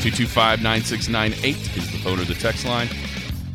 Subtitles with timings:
[0.00, 2.88] 225 9698 is the phone or the text line.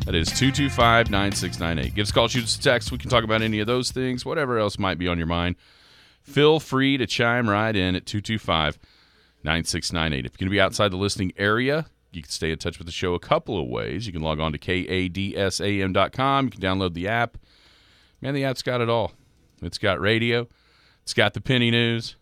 [0.04, 1.94] That is 225 9698.
[1.94, 2.92] Give us a call, shoot us a text.
[2.92, 5.56] We can talk about any of those things, whatever else might be on your mind.
[6.22, 8.78] Feel free to chime right in at 225
[9.42, 10.26] 9698.
[10.26, 12.86] If you're going to be outside the listening area, you can stay in touch with
[12.86, 14.06] the show a couple of ways.
[14.06, 16.44] You can log on to kadsam.com.
[16.44, 17.38] You can download the app.
[18.20, 19.12] Man, the app's got it all.
[19.62, 20.46] It's got radio,
[21.02, 22.16] it's got the penny news,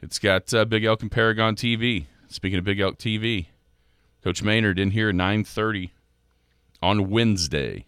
[0.00, 2.06] it's got uh, Big Elk and Paragon TV.
[2.32, 3.46] Speaking of Big Elk TV,
[4.22, 5.90] Coach Maynard in here at 9:30
[6.80, 7.86] on Wednesday.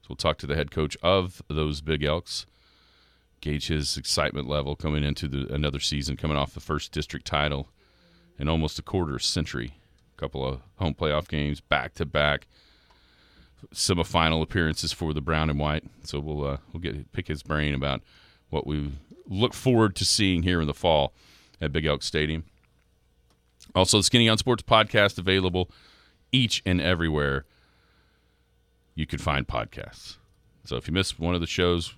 [0.00, 2.46] So we'll talk to the head coach of those Big Elks,
[3.42, 7.68] gauge his excitement level coming into the, another season, coming off the first district title
[8.38, 9.74] in almost a quarter century.
[10.16, 12.46] A couple of home playoff games back to back,
[13.74, 15.84] semifinal appearances for the brown and white.
[16.04, 18.00] So we'll uh, we'll get pick his brain about
[18.48, 18.92] what we
[19.26, 21.12] look forward to seeing here in the fall
[21.60, 22.44] at Big Elk Stadium.
[23.74, 25.70] Also, the Skinny on Sports podcast available
[26.32, 27.44] each and everywhere
[28.94, 30.16] you can find podcasts.
[30.64, 31.94] So if you missed one of the shows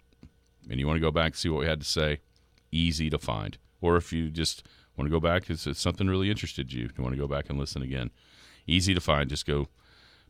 [0.68, 2.20] and you want to go back and see what we had to say,
[2.70, 3.56] easy to find.
[3.80, 4.62] Or if you just
[4.96, 7.48] want to go back, it's, it's something really interested you, you want to go back
[7.48, 8.10] and listen again,
[8.66, 9.30] easy to find.
[9.30, 9.68] Just go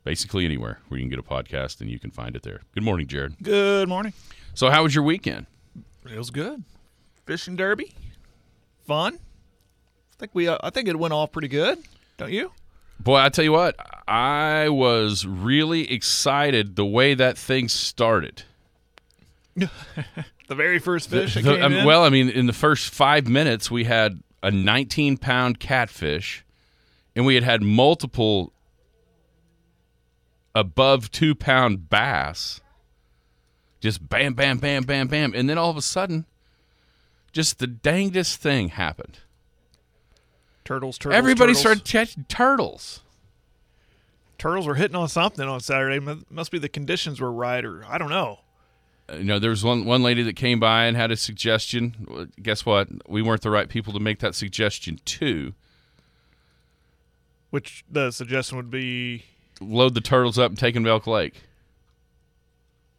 [0.05, 2.61] basically anywhere where you can get a podcast and you can find it there.
[2.75, 3.37] Good morning, Jared.
[3.43, 4.13] Good morning.
[4.55, 5.47] So, how was your weekend?
[6.11, 6.65] It was good.
[7.27, 7.95] Fishing derby,
[8.87, 9.19] fun.
[10.21, 10.49] I think we.
[10.49, 11.79] Uh, I think it went off pretty good.
[12.19, 12.53] Don't you?
[12.99, 18.43] Boy, I tell you what, I was really excited the way that thing started.
[20.49, 23.71] The very first fish The- came um, well, I mean, in the first five minutes,
[23.71, 26.45] we had a 19 pound catfish,
[27.15, 28.53] and we had had multiple
[30.53, 32.61] above two pound bass.
[33.81, 35.33] Just bam, bam, bam, bam, bam.
[35.37, 36.27] And then all of a sudden,
[37.33, 39.21] just the dangest thing happened.
[40.71, 41.19] Turtles, turtles.
[41.19, 41.61] Everybody turtles.
[41.61, 43.01] started catching turtles.
[44.39, 45.99] Turtles were hitting on something on Saturday.
[46.31, 48.41] Must be the conditions were right, or I don't know.
[49.09, 52.31] Uh, you know, there was one one lady that came by and had a suggestion.
[52.41, 52.89] Guess what?
[53.09, 55.55] We weren't the right people to make that suggestion to.
[57.51, 59.25] Which the suggestion would be
[59.61, 61.43] Load the turtles up and take them to Elk Lake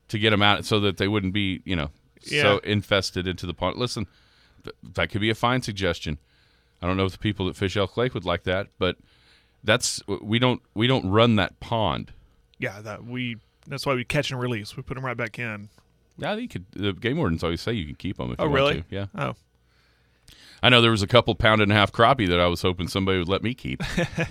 [0.09, 1.89] to get them out so that they wouldn't be, you know,
[2.21, 3.77] so infested into the pond.
[3.77, 4.05] Listen,
[4.63, 6.19] th- that could be a fine suggestion.
[6.81, 8.97] I don't know if the people that fish Elk Lake would like that, but
[9.63, 12.11] that's we don't we don't run that pond.
[12.59, 12.81] yeah.
[12.81, 13.37] That we.
[13.67, 14.75] That's why we catch and release.
[14.75, 15.69] We put them right back in.
[16.17, 16.65] Yeah, you could.
[16.71, 18.81] The game wardens always say you can keep them if Oh, you want really?
[18.81, 18.85] to.
[18.89, 19.05] Yeah.
[19.15, 19.35] Oh,
[20.63, 22.87] I know there was a couple pound and a half crappie that I was hoping
[22.87, 23.81] somebody would let me keep.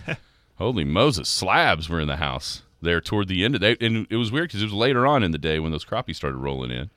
[0.59, 4.17] Holy Moses, slabs were in the house there toward the end of the and it
[4.17, 6.71] was weird because it was later on in the day when those crappies started rolling
[6.71, 6.91] in.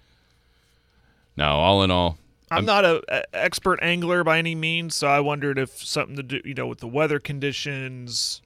[1.38, 2.18] Now, all in all,
[2.58, 6.24] I'm not a, a expert angler by any means, so I wondered if something to
[6.24, 8.42] do, you know, with the weather conditions,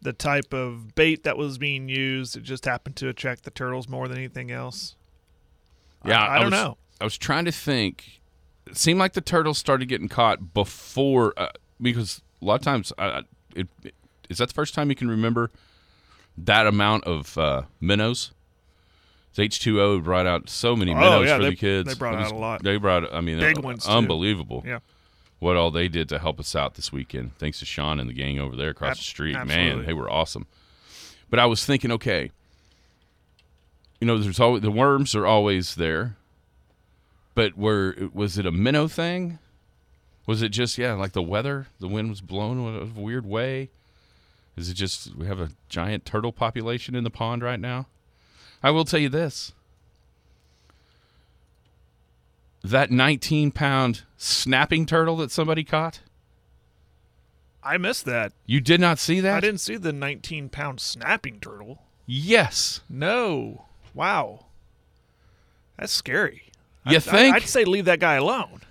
[0.00, 3.88] the type of bait that was being used, it just happened to attract the turtles
[3.88, 4.96] more than anything else.
[6.04, 6.76] yeah, I, I don't was, know.
[7.00, 8.20] I was trying to think.
[8.66, 11.48] It seemed like the turtles started getting caught before uh,
[11.80, 13.22] because a lot of times, uh,
[13.54, 13.94] it, it,
[14.28, 15.50] is that the first time you can remember
[16.36, 18.32] that amount of uh, minnows?
[19.36, 21.88] H two O brought out so many Oh, minnows yeah, for they- the kids.
[21.88, 22.62] they brought was- out a lot.
[22.62, 23.90] They brought, I mean, Big uh, ones, too.
[23.92, 24.62] unbelievable.
[24.66, 24.78] Yeah.
[25.40, 27.30] what all they did to help us out this weekend.
[27.38, 29.36] Thanks to Sean and the gang over there across Ab- the street.
[29.46, 30.46] Man, they were awesome.
[31.30, 32.32] But I was thinking, okay,
[34.00, 36.16] you know, there's always the worms are always there.
[37.36, 39.38] But were was it a minnow thing?
[40.26, 41.68] Was it just yeah, like the weather?
[41.78, 43.70] The wind was blowing in a weird way.
[44.56, 47.86] Is it just we have a giant turtle population in the pond right now?
[48.62, 49.52] I will tell you this.
[52.62, 56.00] That 19 pound snapping turtle that somebody caught,
[57.62, 58.32] I missed that.
[58.46, 59.36] you did not see that?
[59.36, 61.82] I didn't see the 19 pound snapping turtle.
[62.06, 62.80] Yes.
[62.88, 63.66] No.
[63.94, 64.46] Wow.
[65.78, 66.44] That's scary.
[66.86, 67.36] You I, think?
[67.36, 68.62] I'd say leave that guy alone.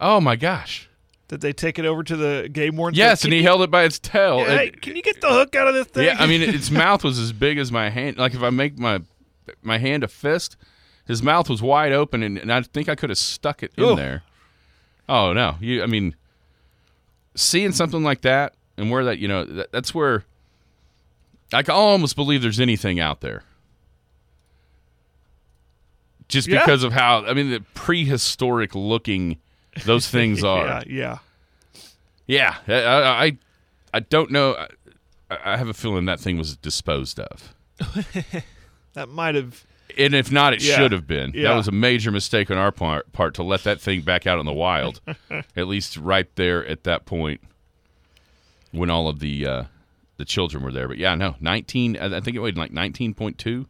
[0.00, 0.88] oh my gosh.
[1.28, 2.96] Did they take it over to the game warden?
[2.96, 4.38] Yes, and he you- held it by its tail.
[4.38, 6.04] Yeah, It- can you get the hook out of this thing?
[6.04, 8.16] yeah, I mean, its mouth was as big as my hand.
[8.16, 9.00] Like if I make my
[9.62, 10.56] my hand a fist,
[11.06, 13.96] his mouth was wide open, and, and I think I could have stuck it in
[13.96, 14.22] there.
[15.08, 15.82] Oh no, you.
[15.82, 16.14] I mean,
[17.34, 20.24] seeing something like that, and where that you know that, that's where
[21.52, 23.42] I can almost believe there's anything out there.
[26.28, 26.60] Just Yeah.
[26.60, 29.38] because of how I mean the prehistoric looking
[29.84, 30.66] those things are.
[30.66, 31.18] Yeah, yeah.
[32.26, 33.38] Yeah, I, I,
[33.94, 34.54] I- don't know.
[35.30, 37.54] I, I have a feeling that thing was disposed of,
[38.94, 39.64] That might have.
[39.98, 40.76] and if not, it Yeah.
[40.76, 41.32] should have been.
[41.32, 44.38] That was a major mistake on our part, part to let that thing back out
[44.40, 45.00] in the wild.
[45.56, 47.40] at least right there at that point
[48.72, 49.62] when all of the uh,
[50.16, 50.88] the children were there.
[50.88, 51.96] But yeah, no, nineteen.
[51.96, 53.66] I I think it weighed like nineteen point two.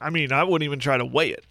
[0.00, 1.44] I mean, I wouldn't even try to weigh it.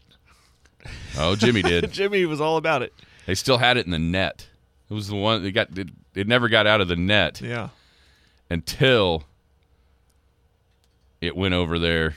[1.17, 1.91] Oh, Jimmy did.
[1.93, 2.93] Jimmy was all about it.
[3.25, 4.47] they still had it in the net.
[4.89, 5.77] It was the one that got.
[5.77, 7.39] It, it never got out of the net.
[7.41, 7.69] Yeah.
[8.49, 9.23] until
[11.21, 12.15] it went over there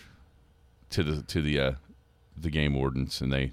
[0.91, 1.73] to the to the uh,
[2.37, 3.53] the game wardens and they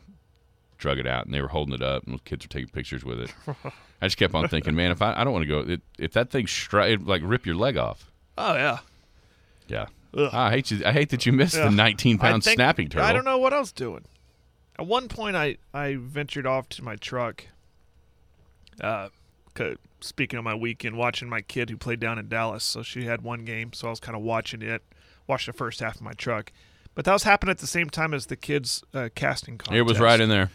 [0.77, 3.03] drug it out and they were holding it up and the kids were taking pictures
[3.03, 3.31] with it.
[4.01, 6.13] I just kept on thinking, man, if I, I don't want to go, it, if
[6.13, 8.11] that thing stri- like rip your leg off.
[8.37, 8.79] Oh yeah.
[9.67, 9.85] Yeah,
[10.17, 10.29] Ugh.
[10.33, 10.83] I hate you.
[10.85, 11.65] I hate that you missed Yeah.
[11.65, 13.07] the 19 pound think- snapping turtle.
[13.07, 14.03] I don't know what I was doing.
[14.79, 17.45] At one point, I I ventured off to my truck.
[18.79, 19.09] Uh,
[19.99, 22.63] speaking of my weekend, watching my kid who played down in Dallas.
[22.63, 24.81] So she had one game, so I was kind of watching it.
[25.27, 26.51] Watched the first half of my truck,
[26.95, 29.77] but that was happening at the same time as the kids' uh, casting contest.
[29.77, 30.49] It was right in there.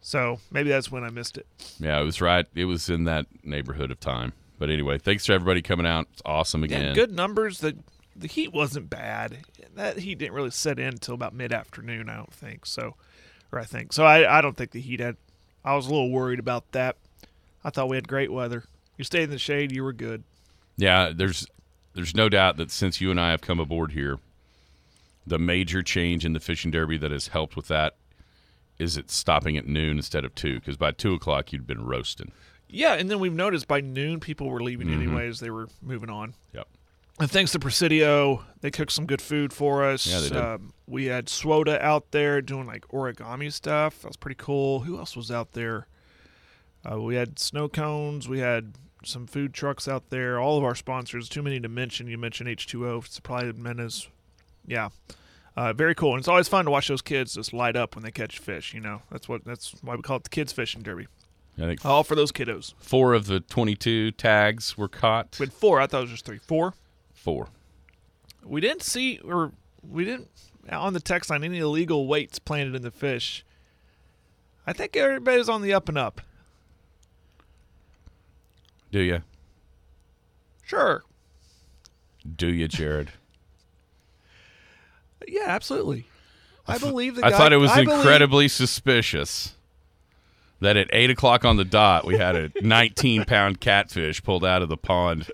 [0.00, 1.46] So maybe that's when I missed it.
[1.78, 2.46] Yeah, it was right.
[2.54, 4.32] It was in that neighborhood of time.
[4.58, 6.08] But anyway, thanks to everybody coming out.
[6.12, 6.94] It's awesome Yeah, again.
[6.94, 7.60] good numbers.
[7.60, 7.76] The
[8.16, 9.38] the heat wasn't bad.
[9.76, 12.08] That heat didn't really set in until about mid afternoon.
[12.08, 12.96] I don't think so,
[13.52, 14.04] or I think so.
[14.04, 15.16] I I don't think the heat had.
[15.64, 16.96] I was a little worried about that.
[17.64, 18.64] I thought we had great weather.
[18.96, 19.72] You stayed in the shade.
[19.72, 20.24] You were good.
[20.76, 21.46] Yeah, there's
[21.94, 24.18] there's no doubt that since you and I have come aboard here,
[25.26, 27.96] the major change in the fishing derby that has helped with that
[28.78, 30.60] is it stopping at noon instead of two.
[30.60, 32.32] Because by two o'clock you'd been roasting.
[32.68, 35.02] Yeah, and then we've noticed by noon people were leaving mm-hmm.
[35.02, 35.40] anyways.
[35.40, 36.34] They were moving on.
[36.52, 36.68] Yep.
[37.20, 40.06] And thanks to Presidio, they cooked some good food for us.
[40.06, 40.36] Yeah, they did.
[40.36, 44.02] Um, we had Swoda out there doing like origami stuff.
[44.02, 44.80] That was pretty cool.
[44.80, 45.88] Who else was out there?
[46.88, 48.28] Uh, we had snow cones.
[48.28, 48.74] We had
[49.04, 50.38] some food trucks out there.
[50.38, 51.28] All of our sponsors.
[51.28, 52.06] Too many to mention.
[52.06, 54.08] You mentioned H2O, Supply Menace.
[54.66, 54.90] Yeah.
[55.56, 58.04] Uh, very cool, and it's always fun to watch those kids just light up when
[58.04, 58.72] they catch fish.
[58.72, 61.08] You know, that's what that's why we call it the kids fishing derby.
[61.56, 62.74] I think All for those kiddos.
[62.78, 65.36] four of the twenty-two tags were caught.
[65.40, 65.80] We had four.
[65.80, 66.38] I thought it was just three.
[66.38, 66.74] Four.
[67.28, 67.48] Four.
[68.42, 69.52] We didn't see, or
[69.86, 70.30] we didn't
[70.70, 73.44] on the text line any illegal weights planted in the fish.
[74.66, 76.22] I think everybody's on the up and up.
[78.90, 79.20] Do you?
[80.64, 81.02] Sure.
[82.36, 83.10] Do you, Jared?
[85.26, 86.06] Yeah, absolutely.
[86.66, 87.36] I believe the I guy.
[87.36, 89.52] thought it was I believe- incredibly suspicious
[90.60, 94.62] that at eight o'clock on the dot we had a 19 pound catfish pulled out
[94.62, 95.30] of the pond,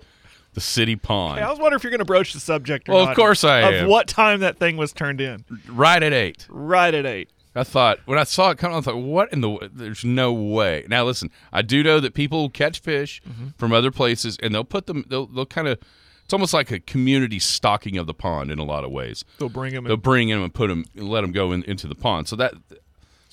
[0.55, 2.89] the city pond, Hey, I was wondering if you're going to broach the subject.
[2.89, 3.87] Or Well, of course I of am.
[3.89, 5.45] what time that thing was turned in.
[5.69, 6.47] right at eight.
[6.49, 7.29] Right at eight.
[7.57, 9.69] I thought when I saw it coming, I thought, "What in the?
[9.71, 13.47] There's no way." Now, listen, I do know that people catch fish Mm-hmm.
[13.57, 15.05] from other places, and they'll put them.
[15.07, 15.79] They'll, they'll kind of.
[16.25, 19.23] It's almost like a community stocking of the pond in a lot of ways.
[19.37, 19.83] They'll bring them.
[19.85, 19.99] They'll In.
[20.01, 22.27] bring them and put them, and let them go in, into the pond.
[22.27, 22.55] So that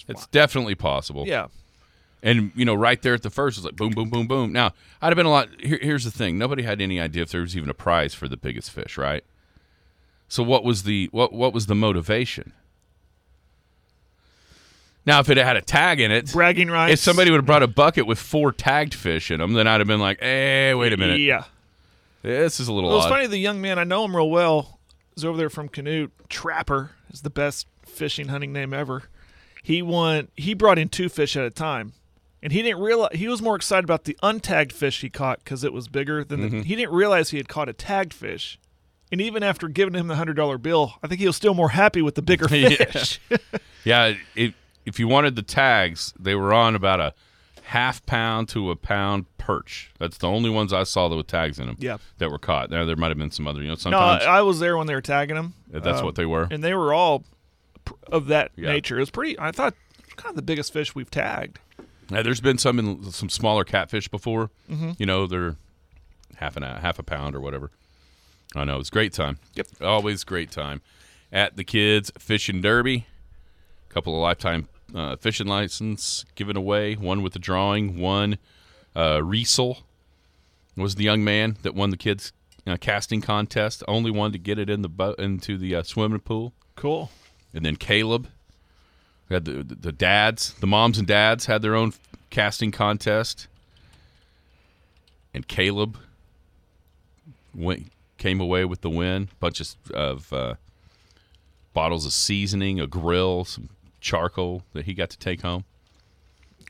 [0.06, 1.24] it's definitely possible.
[1.26, 1.46] Yeah.
[2.22, 4.52] And you know, right there at the first, it's like boom, boom, boom, boom.
[4.52, 5.48] Now, I'd have been a lot.
[5.58, 8.28] Here, here's the thing: nobody had any idea if there was even a prize for
[8.28, 9.24] the biggest fish, right?
[10.28, 12.52] So, what was the what what was the motivation?
[15.04, 16.92] Now, if it had a tag in it, Bragging rights.
[16.92, 19.80] if somebody would have brought a bucket with four tagged fish in them, then I'd
[19.80, 21.44] have been like, "Hey, wait a minute, Yeah.
[22.22, 23.26] this is a little Well, it's odd." funny.
[23.26, 24.78] The young man I know him real well
[25.16, 26.12] is over there from Canute.
[26.28, 29.04] Trapper is the best fishing hunting name ever.
[29.64, 30.28] He won.
[30.36, 31.94] He brought in two fish at a time,
[32.42, 35.62] and he didn't realize he was more excited about the untagged fish he caught because
[35.64, 36.58] it was bigger than Mm-hmm.
[36.58, 38.58] the, he didn't realize he had caught a tagged fish.
[39.10, 41.68] And even after giving him the hundred dollar bill, I think he was still more
[41.70, 43.20] happy with the bigger fish.
[43.84, 44.54] Yeah, it,
[44.86, 47.14] if you wanted the tags, they were on about a
[47.64, 49.90] half pound to a pound perch.
[49.98, 51.76] That's the only ones I saw that with tags in them.
[51.80, 51.96] Yeah.
[52.18, 52.70] that were caught.
[52.70, 53.60] Now there might have been some other.
[53.60, 56.14] You know, no, I, I was there when they were tagging them that's Um, what
[56.14, 56.46] they were.
[56.50, 57.24] and they were all
[58.06, 58.70] of that Yeah.
[58.70, 58.96] nature.
[58.98, 59.36] It was pretty.
[59.38, 59.74] I thought
[60.16, 61.58] kind of the biggest fish we've tagged.
[62.12, 64.50] Yeah, there's been some in some smaller catfish before.
[64.70, 64.92] Mm-hmm.
[64.98, 65.56] You know, they're
[66.36, 67.70] half an half a pound or whatever.
[68.54, 69.38] I know it's great time.
[69.54, 69.66] Yep.
[69.80, 70.82] always great time
[71.32, 73.06] at the kids fishing derby.
[73.88, 76.94] couple of lifetime uh, fishing license given away.
[76.94, 77.98] One with the drawing.
[77.98, 78.38] One
[78.94, 79.82] uh, Riesel
[80.76, 82.32] was the young man that won the kids
[82.66, 83.82] uh, casting contest.
[83.88, 86.52] Only one to get it in the boat into the uh, swimming pool.
[86.76, 87.10] Cool.
[87.54, 88.28] and then Caleb.
[89.32, 91.94] We had the, the dads, the moms and dads had their own
[92.28, 93.48] casting contest.
[95.32, 95.96] and Caleb
[97.54, 99.30] went came away with the win.
[99.40, 100.54] Bunch of, of uh,
[101.72, 103.70] bottles of seasoning, a grill, some
[104.02, 105.64] charcoal that he got to take home.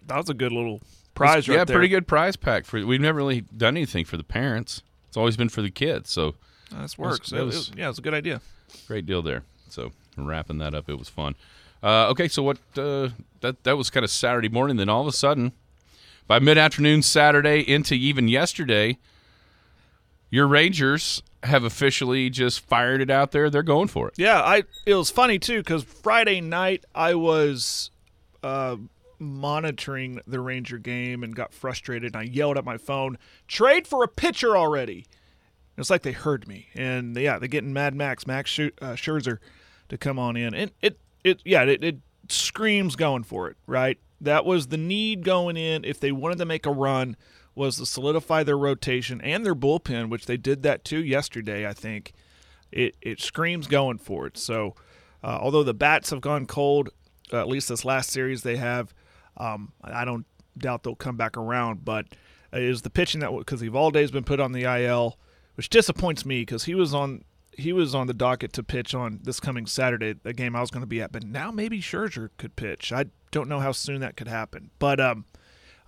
[0.06, 0.80] That was a good little
[1.16, 1.74] prize yeah, right there.
[1.74, 2.86] pretty good prize pack for.
[2.86, 4.82] We've never really done anything for the parents.
[5.08, 6.10] It's always been for the kids.
[6.10, 6.36] So
[6.70, 7.32] That works.
[7.32, 8.40] It was- was- yeah, it's a good idea.
[8.86, 9.42] great deal there.
[9.68, 11.34] So wrapping that up, it was fun.
[11.82, 12.58] Uh, okay, so what?
[12.76, 13.10] Uh,
[13.40, 14.76] that that was kind of Saturday morning.
[14.76, 15.52] Then all of a sudden,
[16.26, 18.98] by mid afternoon Saturday into even yesterday,
[20.30, 23.50] your Rangers have officially just fired it out there.
[23.50, 24.14] They're going for it.
[24.16, 24.62] Yeah, I.
[24.86, 27.90] It was funny too because Friday night I was
[28.42, 28.76] uh,
[29.18, 32.14] monitoring the Ranger game and got frustrated.
[32.14, 35.06] and I yelled at my phone, "Trade for a pitcher already!"
[35.76, 39.38] It's like they heard me, and yeah, they're getting Mad Max, Max uh, Scherzer,
[39.88, 41.98] to come on in, and it, it, yeah, it, it
[42.28, 43.98] screams going for it, right?
[44.20, 47.16] That was the need going in if they wanted to make a run,
[47.54, 51.72] was to solidify their rotation and their bullpen, which they did that too yesterday, I
[51.72, 52.12] think.
[52.70, 54.38] It it screams going for it.
[54.38, 54.74] So,
[55.22, 56.88] uh, although the bats have gone cold,
[57.32, 58.94] uh, at least this last series they have,
[59.36, 60.24] um, I don't
[60.56, 61.84] doubt they'll come back around.
[61.84, 62.06] But
[62.52, 65.18] is the pitching that because Eovaldi's been put on the IL,
[65.54, 67.24] which disappoints me because he was on
[67.56, 70.70] he was on the docket to pitch on this coming Saturday, the game I was
[70.70, 71.12] going to be at.
[71.12, 72.92] But now maybe Scherzer could pitch.
[72.92, 75.24] I don't know how soon that could happen, but um,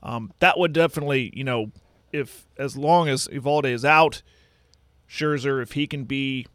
[0.03, 1.73] um, that would definitely you know
[2.13, 4.23] if as long as Eovaldi is out,
[5.09, 6.47] Scherzer if he can be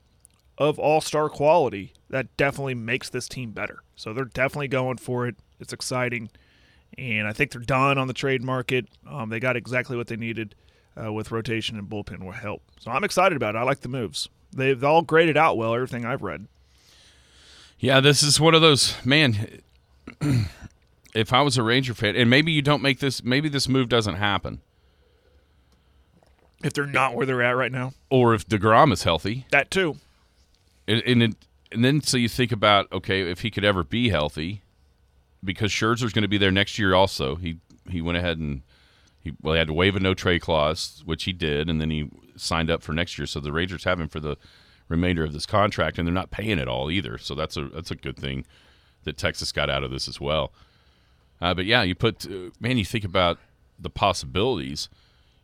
[0.58, 3.82] of all star quality, that definitely makes this team better.
[3.96, 5.36] So they're definitely going for it.
[5.60, 6.30] It's exciting.
[6.98, 8.88] And I think they're done on the trade market.
[9.08, 10.56] Um, they got exactly what they needed
[11.02, 12.62] uh, with rotation and bullpen will help.
[12.80, 13.60] So I'm excited about it.
[13.60, 14.28] I like the moves.
[14.52, 16.48] They've all graded out well, everything I've read.
[17.80, 19.62] Yeah, this is one of those man.
[21.14, 23.90] if I was a Ranger fan, and maybe you don't make this, maybe this move
[23.90, 24.60] doesn't happen,
[26.64, 29.96] If they're not where they're at right now, or if Degrom is healthy, that too.
[30.88, 31.36] and and, it,
[31.72, 34.62] and then so you think about okay, if he could ever be healthy,
[35.44, 36.94] because Scherzer's going to be there next year.
[36.94, 37.58] Also, he
[37.90, 38.62] he went ahead and
[39.22, 41.92] he well he had to waive a no trade clause, which he did, and then
[41.92, 42.10] he
[42.40, 43.26] signed up for next year.
[43.26, 44.38] So the Rangers have him for the
[44.88, 47.18] remainder of this contract, and they're not paying it all either.
[47.18, 48.46] So that's a that's a good thing
[49.04, 50.52] that Texas got out of this as well.
[51.42, 53.38] Uh, but yeah, you put uh, man, you think about
[53.80, 54.90] the possibilities.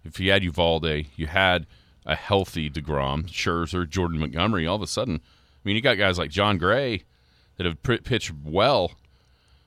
[0.03, 1.65] If you had Eovaldi, you had
[2.05, 4.67] a healthy Degrom, Scherzer, Jordan Montgomery.
[4.67, 7.03] All of a sudden, I mean, you got guys like Jon Gray
[7.57, 8.91] that have pitched well.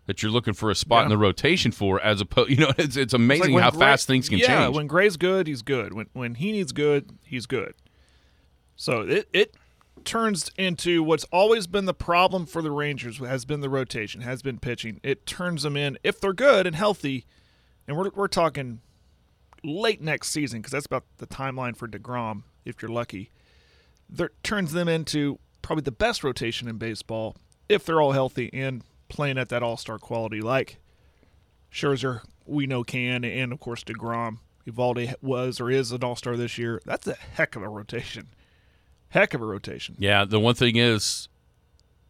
[0.08, 2.96] That you're looking for a spot in the rotation for, as opposed, you know, it's,
[2.96, 4.74] it's It's like amazing how Gray- fast things can yeah, change.
[4.74, 5.92] when Gray's good, he's good.
[5.92, 7.74] When when he needs good, he's good.
[8.74, 9.54] So it it
[10.04, 14.40] turns into what's always been the problem for the Rangers has been the rotation, has
[14.42, 14.98] been pitching.
[15.02, 17.26] It turns them in if they're good and healthy,
[17.86, 18.80] and we're we're talking
[19.62, 23.30] late next season because that's about the timeline for Degrom if you're lucky.
[24.08, 27.36] That turns them into probably the best rotation in baseball
[27.68, 30.78] if they're all healthy and playing at that all star quality like
[31.72, 34.38] Scherzer, we know can, and of course Degrom.
[34.68, 36.82] Eovaldi was or is an All Star this year.
[36.84, 38.28] That's a heck of a rotation.
[39.10, 39.96] Heck of a rotation.
[39.98, 41.28] yeah, the one thing is,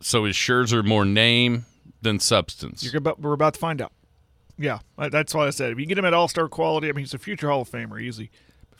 [0.00, 1.66] so is Scherzer more name
[2.02, 2.82] than substance?
[2.82, 3.92] You're about, we're about to find out.
[4.58, 6.92] Yeah, uh, that's why I said if you get him at All Star quality, I
[6.92, 8.30] mean he's a future Hall of Famer, easy.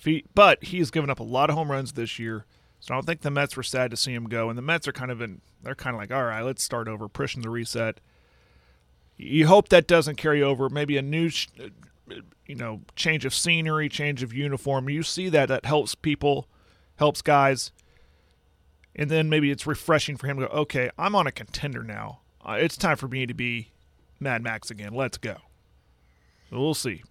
[0.00, 2.44] He, but he's given up a lot of home runs this year,
[2.80, 4.48] so I don't think the Mets were sad to see him go.
[4.48, 6.88] And the Mets are kind of in, they're kind of like, all right, let's start
[6.88, 8.00] over, pushing the reset.
[9.16, 10.68] You hope that doesn't carry over.
[10.68, 11.30] Maybe a new,
[12.46, 14.88] you know, change of scenery, change of uniform.
[14.88, 16.46] You see that that helps people,
[16.96, 17.72] helps guys.
[18.94, 22.20] And then maybe it's refreshing for him to go, okay, I'm on a contender now.
[22.44, 23.72] Uh, it's time for me to be
[24.20, 24.94] Mad Max again.
[24.94, 25.36] Let's go.
[26.50, 27.02] We'll see.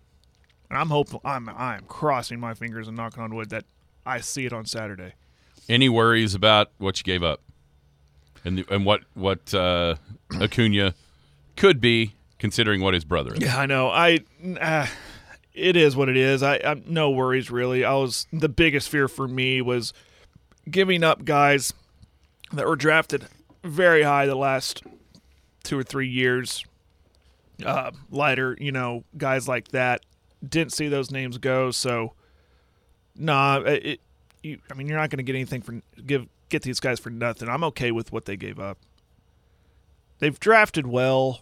[0.70, 1.22] And I'm hopeful.
[1.24, 3.66] I'm I'm crossing my fingers and knocking on wood that
[4.06, 5.14] I see it on Saturday.
[5.70, 7.42] Any worries about what you gave up,
[8.46, 9.96] and the, and what what uh,
[10.42, 10.94] Acuna
[11.56, 13.42] could be, considering what his brother is?
[13.42, 13.90] Yeah, I know.
[13.90, 14.20] I
[14.60, 14.88] uh,
[15.54, 16.42] it is what it is.
[16.44, 17.84] I I'm no worries really.
[17.84, 19.94] I was the biggest fear for me was
[20.70, 21.74] giving up guys
[22.54, 23.28] that were drafted
[23.64, 24.84] very high the last
[25.64, 26.64] two or three years.
[27.66, 30.06] Uh, Leiter, you know, guys like that
[30.48, 31.72] didn't see those names go.
[31.72, 32.14] So,
[33.16, 34.00] nah, it.
[34.44, 37.10] You, I mean, you're not going to get anything for give get these guys for
[37.10, 37.50] nothing.
[37.50, 38.78] I'm okay with what they gave up.
[40.20, 41.42] They've drafted well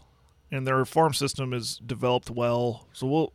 [0.52, 2.88] and their farm system is developed well.
[2.94, 3.34] So we'll,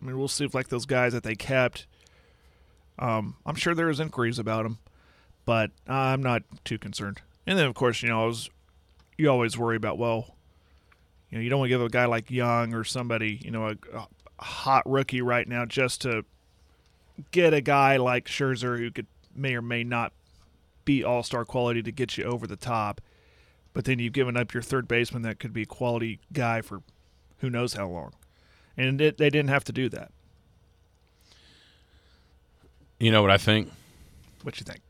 [0.00, 1.86] I mean, we'll see if like those guys that they kept.
[2.98, 4.78] Um, I'm sure there is inquiries about them,
[5.44, 7.20] but I'm not too concerned.
[7.46, 8.50] And then of course, you know, I was,
[9.18, 10.36] you always worry about well,
[11.30, 13.68] you know, you don't want to give a guy like Young or somebody, you know,
[13.68, 14.06] a, a
[14.38, 16.24] hot rookie right now just to
[17.30, 20.12] get a guy like Scherzer who could may or may not
[20.84, 23.00] be all star quality to get you over the top,
[23.74, 26.82] but then you've given up your third baseman that could be a quality guy for
[27.38, 28.12] who knows how long,
[28.76, 30.10] and it, they didn't have to do that.
[32.98, 33.70] You know what I think?
[34.42, 34.80] What you think?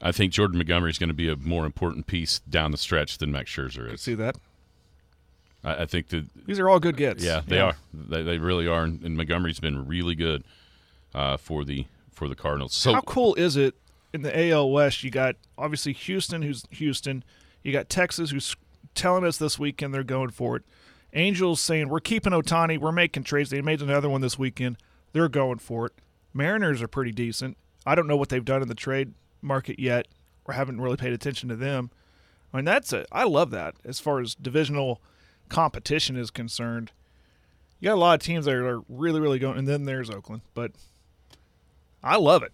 [0.00, 3.18] I think Jordan Montgomery is going to be a more important piece down the stretch
[3.18, 4.00] than Max Scherzer is.
[4.00, 4.36] See that?
[5.64, 7.24] I, I think that These are all good gets.
[7.24, 7.74] yeah, they are.
[7.92, 8.84] They, they really are.
[8.84, 10.44] And, and Montgomery's been really good
[11.14, 12.74] uh, for the for the Cardinals.
[12.74, 13.74] So How cool is it
[14.12, 15.04] in the AL West?
[15.04, 17.22] You got obviously Houston, who's Houston.
[17.62, 18.56] You got Texas, who's
[18.94, 20.62] telling us this weekend they're going for it.
[21.14, 23.50] Angels saying we're keeping Ohtani, we're making trades.
[23.50, 24.76] They made another one this weekend.
[25.12, 25.92] They're going for it.
[26.34, 27.56] Mariners are pretty decent.
[27.86, 30.08] I don't know what they've done in the trade market yet,
[30.44, 31.90] or haven't really paid attention to them.
[32.52, 35.00] I mean, that's a I love that as far as divisional
[35.48, 36.92] competition is concerned.
[37.80, 40.42] You got a lot of teams that are really, really going, and then there's Oakland,
[40.52, 40.72] but
[42.02, 42.52] I love it.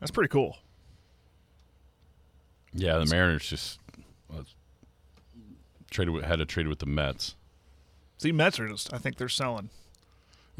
[0.00, 0.56] That's pretty cool.
[2.74, 3.78] yeah, the Mariners just
[4.30, 4.44] well,
[5.90, 7.34] traded with, had a trade with the Mets.
[8.18, 9.70] See, Mets are just, I think they're selling.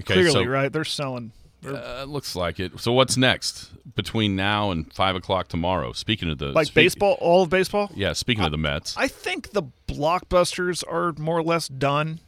[0.00, 0.72] Okay, Clearly, so, right?
[0.72, 1.32] They're selling.
[1.62, 2.78] They're, Uh, looks like it.
[2.80, 5.92] So what's next between now and five o'clock tomorrow?
[5.92, 7.90] Speaking of the like speak- baseball, all of baseball?
[7.94, 12.20] Yeah, speaking of the Mets, I think the blockbusters are more or less done.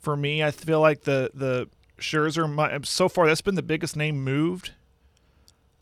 [0.00, 1.68] For me, I feel like the the
[1.98, 4.72] Scherzer my, so far that's been the biggest name moved.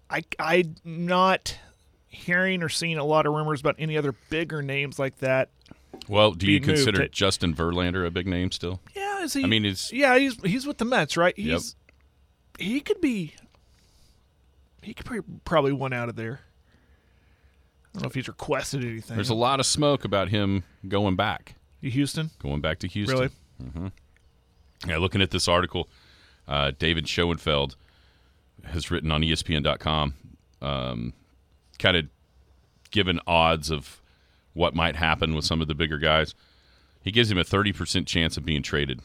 [0.08, 1.58] I I'm not
[2.08, 5.50] hearing or seeing a lot of rumors about any other bigger names like that.
[6.08, 8.80] well, do you being moved consider Justin Verlander a big name still?
[8.94, 9.44] Yeah, is he?
[9.44, 11.36] I mean, it's yeah, he's he's with the Mets, right?
[11.38, 11.60] Yep.
[12.58, 13.34] He could be
[14.86, 16.40] he could probably, one out of there.
[17.86, 19.16] I don't know if he's requested anything.
[19.16, 23.16] there's a lot of smoke about him going back, Houston, going back to Houston.
[23.18, 23.30] really?
[23.60, 23.86] Mm-hmm.
[24.88, 25.88] Yeah, looking at this article,
[26.48, 27.76] uh, David Schoenfeld
[28.64, 30.14] has written on ESPN.com,
[30.62, 31.12] um,
[31.78, 32.06] kind of
[32.90, 34.00] given odds of
[34.54, 36.34] what might happen with some of the bigger guys.
[37.02, 39.00] He gives him a 30% chance of being traded.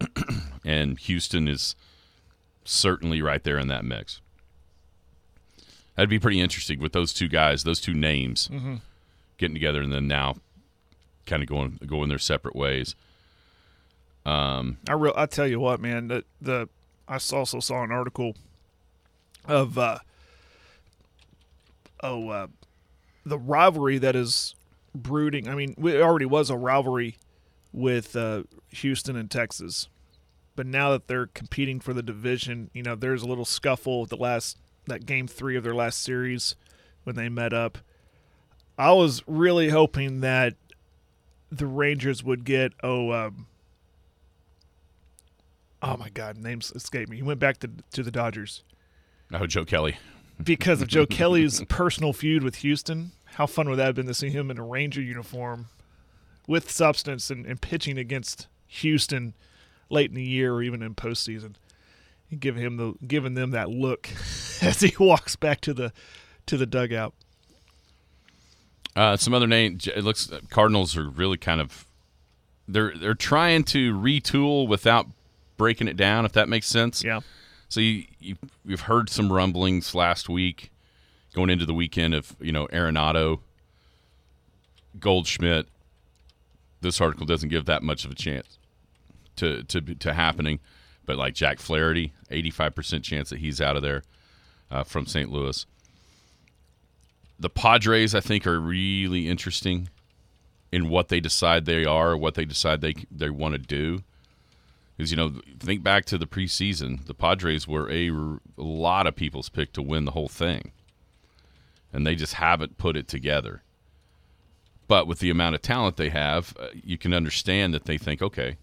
[0.64, 1.76] and Houston is
[2.64, 4.20] certainly right there in that mix.
[5.94, 8.48] That'd be pretty interesting with those two guys, those two names
[9.36, 10.36] getting together and then now
[11.26, 12.94] kind of going going their separate ways.
[14.28, 16.68] I real I tell you what, man, the the
[17.06, 18.34] I also saw an article
[19.46, 19.98] of uh
[22.02, 22.46] oh uh
[23.24, 24.54] the rivalry that is
[24.94, 25.48] brooding.
[25.48, 27.16] I mean, it already was a rivalry
[27.72, 29.88] with uh Houston and Texas.
[30.56, 34.16] But now that they're competing for the division, you know, there's a little scuffle the
[34.16, 36.56] last that game 3 of their last series
[37.04, 37.78] when they met up.
[38.76, 40.54] I was really hoping that
[41.50, 43.46] the Rangers would get oh um
[45.82, 47.16] oh my god, names escape me.
[47.16, 48.62] He went back to to the Dodgers
[49.32, 49.98] Oh, Joe Kelly.
[50.42, 53.12] because of Joe Kelly's personal feud with Houston.
[53.32, 55.66] How fun would that have been to see him in a Ranger uniform
[56.46, 59.34] with substance and, and pitching against Houston
[59.90, 61.54] late in the year or even in postseason?
[62.30, 64.08] And give him the giving them that look
[64.62, 65.92] as he walks back to the
[66.46, 67.14] to the dugout.
[68.96, 69.78] Uh, some other name.
[69.94, 71.86] It looks Cardinals are really kind of
[72.66, 75.06] they're they're trying to retool without
[75.58, 76.24] breaking it down.
[76.24, 77.04] If that makes sense.
[77.04, 77.20] Yeah.
[77.68, 80.70] So you, you you've heard some rumblings last week,
[81.34, 83.40] going into the weekend of you know Arenado,
[84.98, 85.66] Goldschmidt.
[86.80, 88.58] This article doesn't give that much of a chance
[89.36, 90.60] to to to happening,
[91.04, 94.02] but like Jack Flaherty, eighty five percent chance that he's out of there
[94.70, 95.30] uh, from St.
[95.30, 95.66] Louis.
[97.38, 99.90] The Padres, I think, are really interesting
[100.72, 104.02] in what they decide they are, what they decide they they want to do.
[104.98, 108.10] Because you know, think back to the preseason, the Padres were a,
[108.56, 110.72] lot of people's pick to win the whole thing,
[111.92, 113.62] and they just haven't put it together.
[114.88, 118.20] But with the amount of talent they have, uh, you can understand that they think,
[118.20, 118.56] okay,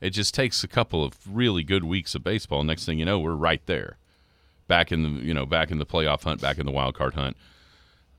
[0.00, 2.62] it just takes a couple of really good weeks of baseball.
[2.62, 3.96] Next thing you know, we're right there,
[4.68, 7.14] back in the you know back in the playoff hunt, back in the wild card
[7.14, 7.36] hunt.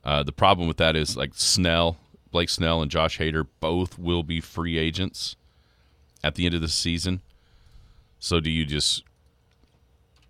[0.04, 1.96] Uh, the problem with that is like Snell,
[2.30, 5.38] Blake Snell, and Josh Hader both will be free agents
[6.22, 7.22] at the end of the season.
[8.24, 9.04] So do you just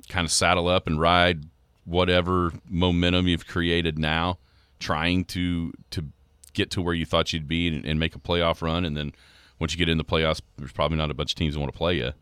[0.10, 1.44] kind of saddle up and ride
[1.86, 4.40] whatever momentum you've created now,
[4.80, 6.06] trying to to
[6.54, 9.14] get to where you thought you'd be and, and make a playoff run, and then
[9.60, 11.72] once you get in the playoffs, there's probably not a bunch of teams that want
[11.72, 12.14] to play you.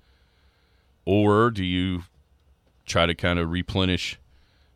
[1.06, 2.04] Or do you
[2.86, 4.20] try to kind of replenish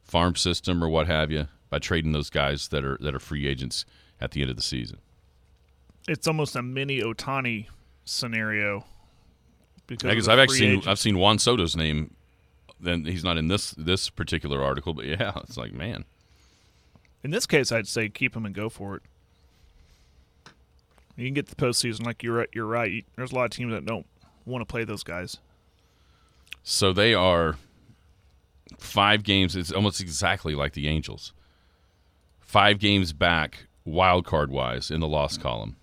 [0.01, 3.47] farm system or what have you by trading those guys that are that are free
[3.47, 3.83] agents
[4.21, 4.99] at the end of the season?
[6.07, 7.67] It's almost a mini Ohtani
[8.05, 8.85] scenario.
[9.87, 10.83] Because Because of I've actually seen.
[10.87, 12.15] I've seen Juan Soto's name
[12.79, 16.05] then he's not in this this particular article, but yeah, it's like man,
[17.23, 19.01] In this case, I'd say keep him and go for it.
[21.17, 23.05] You can get the postseason, like you're you're right.
[23.15, 24.05] There's a lot of teams that don't
[24.45, 25.37] want to play those guys.
[26.63, 27.57] So they are
[28.77, 29.55] five games.
[29.55, 31.31] It's almost exactly like the Angels.
[32.39, 35.75] Five games back, wild card wise, in the loss column.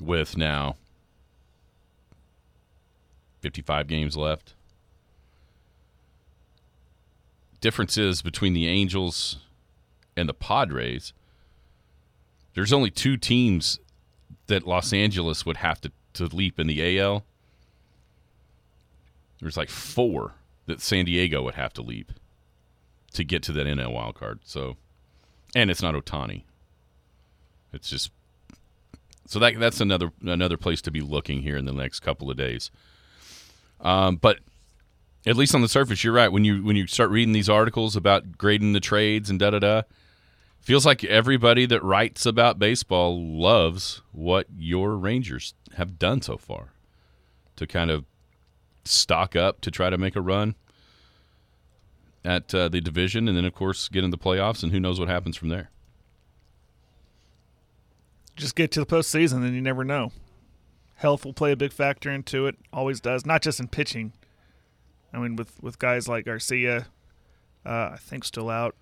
[0.00, 0.76] With now
[3.46, 4.54] 55 games left.
[7.60, 9.38] Differences between the Angels
[10.16, 11.12] and the Padres.
[12.54, 13.78] There's only two teams
[14.48, 17.24] that Los Angeles would have to, to leap in the AL
[19.40, 20.34] there's like four
[20.66, 22.12] that San Diego would have to leap
[23.12, 24.40] to get to that NL wild card.
[24.44, 24.76] So,
[25.54, 26.42] and it's not Ohtani.
[27.72, 28.10] It's just
[29.26, 32.36] so that that's another another place to be looking here in the next couple of
[32.36, 32.70] days.
[33.80, 34.38] Um, but
[35.26, 36.30] at least on the surface, you're right.
[36.30, 39.58] When you when you start reading these articles about grading the trades and da da
[39.58, 39.82] da,
[40.60, 46.72] feels like everybody that writes about baseball loves what your Rangers have done so far
[47.56, 48.04] to kind of
[48.84, 50.54] stock up to try to make a run
[52.24, 54.98] at uh, the division, and then of course get in the playoffs, and who knows
[54.98, 55.70] what happens from there.
[58.36, 60.12] Just get to the postseason, and you never know.
[60.96, 62.56] Health will play a big factor into it.
[62.72, 63.26] Always does.
[63.26, 64.12] Not just in pitching.
[65.12, 66.86] I mean, with with guys like Garcia,
[67.64, 68.74] uh, I think still out.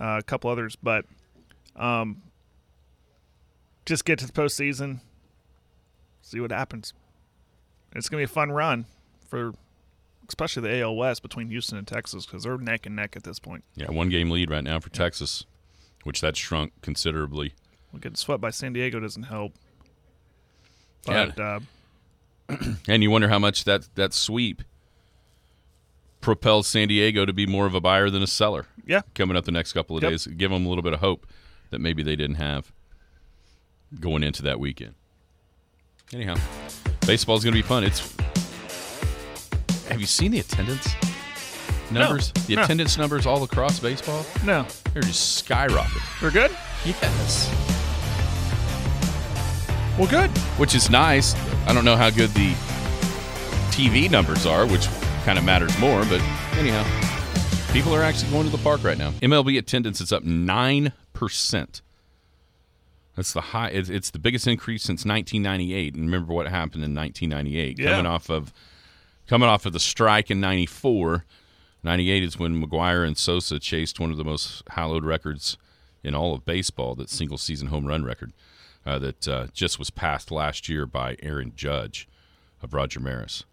[0.00, 1.04] Uh, a couple others, but
[1.76, 2.22] um,
[3.84, 5.00] just get to the postseason.
[6.22, 6.94] See what happens.
[7.94, 8.86] It's gonna be a fun run
[9.26, 9.52] for,
[10.28, 13.40] especially the AL West between Houston and Texas because they're neck and neck at this
[13.40, 13.64] point.
[13.74, 15.44] Yeah, one game lead right now for Texas,
[16.04, 17.54] which that shrunk considerably.
[17.92, 19.54] Well, getting swept by San Diego doesn't help.
[21.08, 21.30] Yeah.
[21.38, 21.60] Uh,
[22.88, 24.62] And you wonder how much that that sweep
[26.20, 29.44] propels San Diego to be more of a buyer than a seller yeah, coming up
[29.44, 30.10] the next couple of Yep.
[30.12, 30.26] days.
[30.26, 31.26] Give them a little bit of hope
[31.70, 32.72] that maybe they didn't have
[34.00, 34.94] going into that weekend.
[36.12, 36.34] Anyhow,
[37.06, 37.84] baseball's going to be fun.
[37.84, 38.00] It's
[39.88, 40.88] Have you seen the attendance
[41.90, 42.32] numbers?
[42.46, 42.62] the no.
[42.64, 44.26] attendance numbers all across baseball?
[44.44, 46.22] no, They're just skyrocketing.
[46.22, 46.50] we're good.
[46.84, 47.79] Yes.
[50.00, 50.30] Well, good.
[50.56, 51.34] which is nice.
[51.66, 52.52] I don't know how good the
[53.70, 54.86] TV numbers are, which
[55.26, 56.22] kind of matters more, but
[56.56, 56.82] anyhow,
[57.70, 59.10] people are actually going to the park right now.
[59.20, 61.80] MLB attendance is up 9%.
[63.14, 65.94] That's the high it's, it's the biggest increase since 1998.
[65.94, 67.90] And remember what happened in 1998 Yeah.
[67.90, 68.54] coming off of
[69.26, 71.26] coming off of the strike in 94.
[71.82, 75.58] 98 is when McGwire and Sosa chased one of the most hallowed records
[76.02, 78.32] in all of baseball, that single season home run record
[78.86, 82.08] uh, that uh, just was passed last year by Aaron Judge
[82.62, 83.44] of Roger Maris.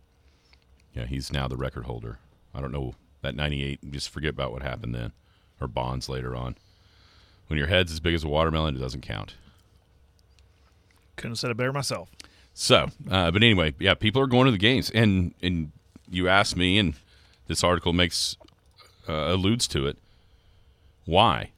[0.93, 2.19] Yeah, he's now the record holder.
[2.53, 5.11] I don't know that 98, just forget about what happened then,
[5.59, 6.55] or Bonds later on.
[7.47, 9.35] When your head's as big as a watermelon, it doesn't count.
[11.15, 12.09] Couldn't have said it better myself.
[12.53, 15.71] So, uh, but anyway, yeah, people are going to the games, and and
[16.09, 16.95] you asked me, and
[17.47, 18.35] this article makes
[19.07, 19.97] uh, alludes to it.
[21.05, 21.51] Why?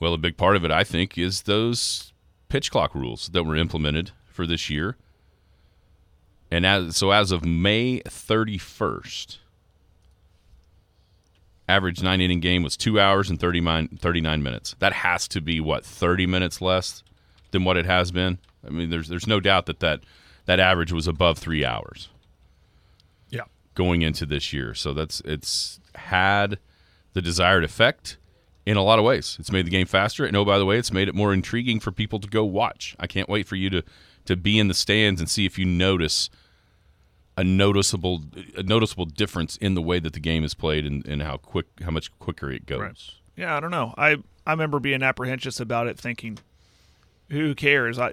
[0.00, 2.11] Well, a big part of it, I think, is those
[2.52, 4.98] pitch clock rules that were implemented for this year.
[6.50, 9.38] And as so, as of May thirty first,
[11.66, 14.76] average nine inning game was two hours and 39, 39 minutes.
[14.78, 17.02] That has to be what thirty minutes less
[17.52, 18.36] than what it has been.
[18.66, 20.00] I mean, there's there's no doubt that that,
[20.44, 22.10] that average was above three hours
[23.30, 23.44] Yeah.
[23.74, 24.74] going into this year.
[24.74, 26.58] So that's it's had
[27.14, 28.18] the desired effect
[28.64, 29.36] in a lot of ways.
[29.40, 31.80] It's made the game faster, and oh by the way, it's made it more intriguing
[31.80, 32.94] for people to go watch.
[32.98, 33.82] I can't wait for you to
[34.24, 36.30] to be in the stands and see if you notice
[37.36, 38.22] a noticeable
[38.56, 41.66] a noticeable difference in the way that the game is played and, and how quick
[41.82, 42.80] how much quicker it goes.
[42.80, 43.10] Right.
[43.36, 43.94] Yeah, I don't know.
[43.96, 46.38] I I remember being apprehensive about it, thinking,
[47.30, 48.12] "Who cares?" I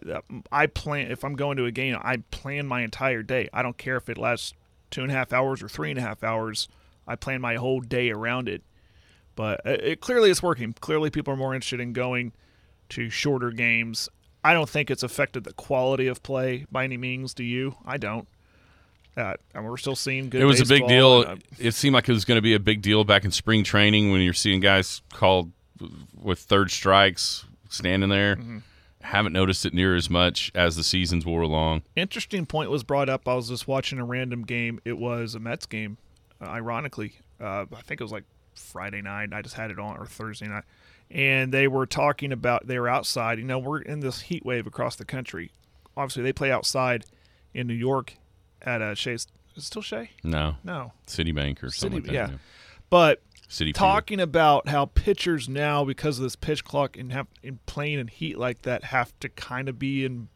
[0.51, 3.49] I plan if I'm going to a game, I plan my entire day.
[3.53, 4.53] I don't care if it lasts
[4.89, 6.67] two and a half hours or three and a half hours.
[7.07, 8.61] I plan my whole day around it.
[9.39, 10.73] But it, it clearly it's working.
[10.73, 12.33] Clearly, people are more interested in going
[12.89, 14.09] to shorter games.
[14.43, 17.33] I don't think it's affected the quality of play by any means.
[17.33, 17.75] Do you?
[17.85, 18.27] I don't.
[19.15, 20.41] Uh, and we're still seeing good.
[20.41, 21.21] It was a big deal.
[21.21, 23.31] and, uh, It seemed like it was going to be a big deal back in
[23.31, 25.53] spring training when you're seeing guys called
[26.21, 28.35] with third strikes standing there.
[28.35, 28.57] Mm-hmm.
[29.03, 31.83] Haven't noticed it near as much as the seasons wore along.
[31.95, 33.25] interesting point was brought up.
[33.25, 34.81] I was just watching a random game.
[34.83, 35.97] It was a Mets game,
[36.41, 37.13] uh, ironically.
[37.39, 38.25] Uh, I think it was like
[38.59, 39.29] Friday night.
[39.33, 40.63] I just had it on, or Thursday night.
[41.11, 43.39] And they were talking about, they were outside.
[43.39, 45.51] You know, we're in this heat wave across the country.
[45.97, 47.05] Obviously, they play outside
[47.53, 48.13] in New York
[48.61, 50.11] at uh, Shea, Is it still Shea?
[50.23, 50.93] No, No.
[51.07, 52.31] Citibank or something City- like that.
[52.33, 52.37] yeah.
[52.91, 53.75] But Citi Field.
[53.75, 58.07] talking about how pitchers now, because of this pitch clock and have in playing in
[58.07, 60.29] heat like that, have to kind of be in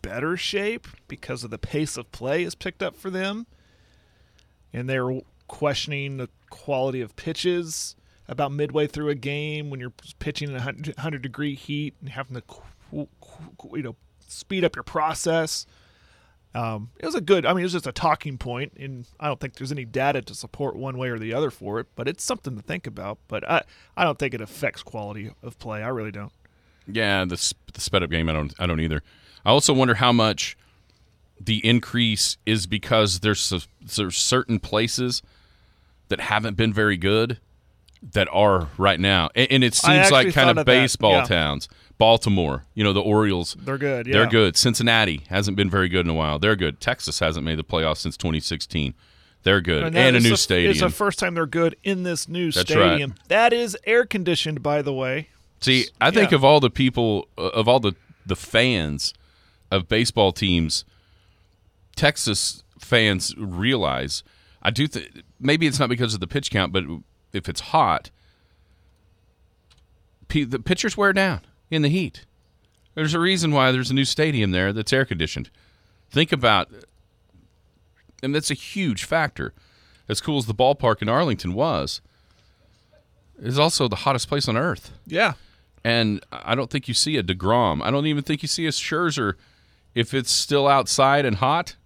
[0.00, 3.46] better shape because of the pace of play is picked up for them,
[4.72, 7.96] and they're questioning the quality of pitches
[8.28, 12.10] about midway through a game when you're pitching in a 100 100 degree heat and
[12.10, 12.42] having to
[12.92, 15.66] you know speed up your process.
[16.54, 17.44] Um, it was a good.
[17.44, 20.22] I mean, it was just a talking point, and I don't think there's any data
[20.22, 21.88] to support one way or the other for it.
[21.96, 23.18] But it's something to think about.
[23.26, 23.62] But I,
[23.96, 25.82] I don't think it affects quality of play.
[25.82, 26.32] I really don't.
[26.86, 28.28] Yeah, the the sped up game.
[28.28, 28.54] I don't.
[28.60, 29.02] I don't either.
[29.44, 30.56] I also wonder how much
[31.40, 35.22] the increase is because there's there's certain places
[36.08, 37.38] that haven't been very good
[38.12, 41.24] that are right now, and, and it seems like kind of baseball yeah.
[41.24, 41.68] towns.
[41.96, 43.56] Baltimore, you know, the Orioles.
[43.58, 44.06] They're good.
[44.08, 44.14] Yeah.
[44.14, 44.56] They're good.
[44.56, 46.40] Cincinnati hasn't been very good in a while.
[46.40, 46.80] They're good.
[46.80, 48.94] Texas hasn't made the playoffs since 2016.
[49.44, 50.72] They're good, and, that a new the- stadium.
[50.72, 53.14] It's the first time they're good in this new That's stadium.
[53.28, 55.28] That is air conditioned, by the way.
[55.60, 56.36] See, I think Yeah.
[56.36, 57.94] of all the people, uh, of all the
[58.26, 59.12] the fans
[59.70, 60.84] of baseball teams,
[61.94, 64.22] Texas fans realize.
[64.62, 66.84] I do think maybe it's not because of the pitch count, but
[67.32, 68.10] if it's hot,
[70.28, 72.24] pe- the pitchers wear down in the heat.
[72.94, 75.50] There's a reason why there's a new stadium there that's air conditioned.
[76.10, 76.68] Think about,
[78.22, 79.52] and that's a huge factor.
[80.08, 82.00] As cool as the ballpark in Arlington was,
[83.38, 84.92] is also the hottest place on earth.
[85.06, 85.32] Yeah.
[85.82, 87.82] And I don't think you see a DeGrom.
[87.82, 89.34] I don't even think you see a Scherzer
[89.94, 91.76] if it's still outside and hot.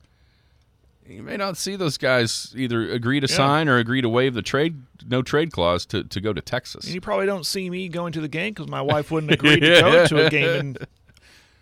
[1.08, 3.36] You may not see those guys either agree to Yeah.
[3.36, 6.84] sign or agree to waive the trade no trade clause to, to go to Texas.
[6.84, 9.58] And you probably don't see me going to the game because my wife wouldn't agree
[9.60, 10.76] to go to a game in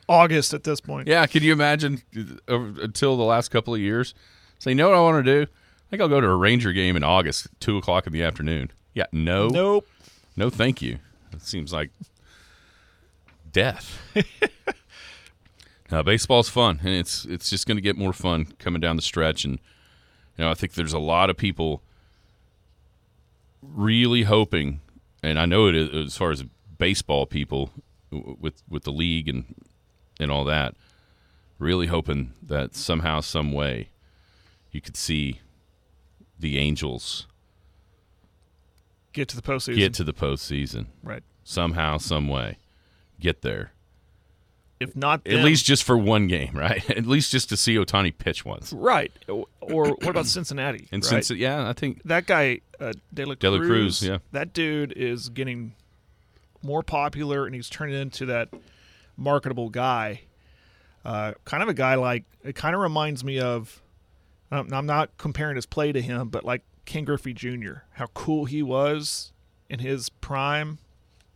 [0.09, 1.07] August at this point.
[1.07, 2.03] Yeah, can you imagine
[2.49, 4.15] uh, until the last couple of years?
[4.59, 5.51] Say, you know what I want to do?
[5.51, 8.71] I think I'll go to a Ranger game in August, two o'clock in the afternoon.
[8.95, 9.87] Yeah, no, Nope.
[10.37, 10.99] no, thank you.
[11.33, 11.91] It seems like
[13.53, 13.99] death.
[15.91, 19.03] uh, baseball's fun, and it's it's just going to get more fun coming down the
[19.03, 19.45] stretch.
[19.45, 19.59] And
[20.37, 21.83] you know, I think there's a lot of people
[23.63, 24.81] really hoping,
[25.23, 26.45] and I know it is as far as
[26.79, 27.71] baseball people
[28.11, 29.55] with with the league and
[30.19, 30.75] and all that,
[31.59, 33.91] really hoping that somehow, some way,
[34.71, 35.41] you could see
[36.39, 37.27] the Angels
[39.13, 39.77] Get to the postseason.
[39.77, 41.23] get to the postseason right.
[41.43, 42.59] somehow, some way,
[43.19, 43.73] get there.
[44.79, 46.89] If not, At least just for one game, right?
[46.91, 48.73] At least just to see Ohtani pitch once.
[48.73, 49.13] right.
[49.29, 50.89] Or, or what about Cincinnati?
[50.93, 51.25] And right?
[51.25, 54.19] since, yeah, I think that guy uh, De La Cruz, De La Cruz, yeah.
[54.33, 55.73] that dude is getting
[56.63, 58.49] more popular, and he's turning into that
[59.17, 60.23] marketable guy.
[61.05, 62.55] Uh, kind of a guy like it.
[62.55, 63.83] Kind of reminds me of.
[64.51, 67.79] Um, I'm not comparing his play to him, but like Ken Griffey Jr.
[67.93, 69.33] How cool he was
[69.69, 70.79] in his prime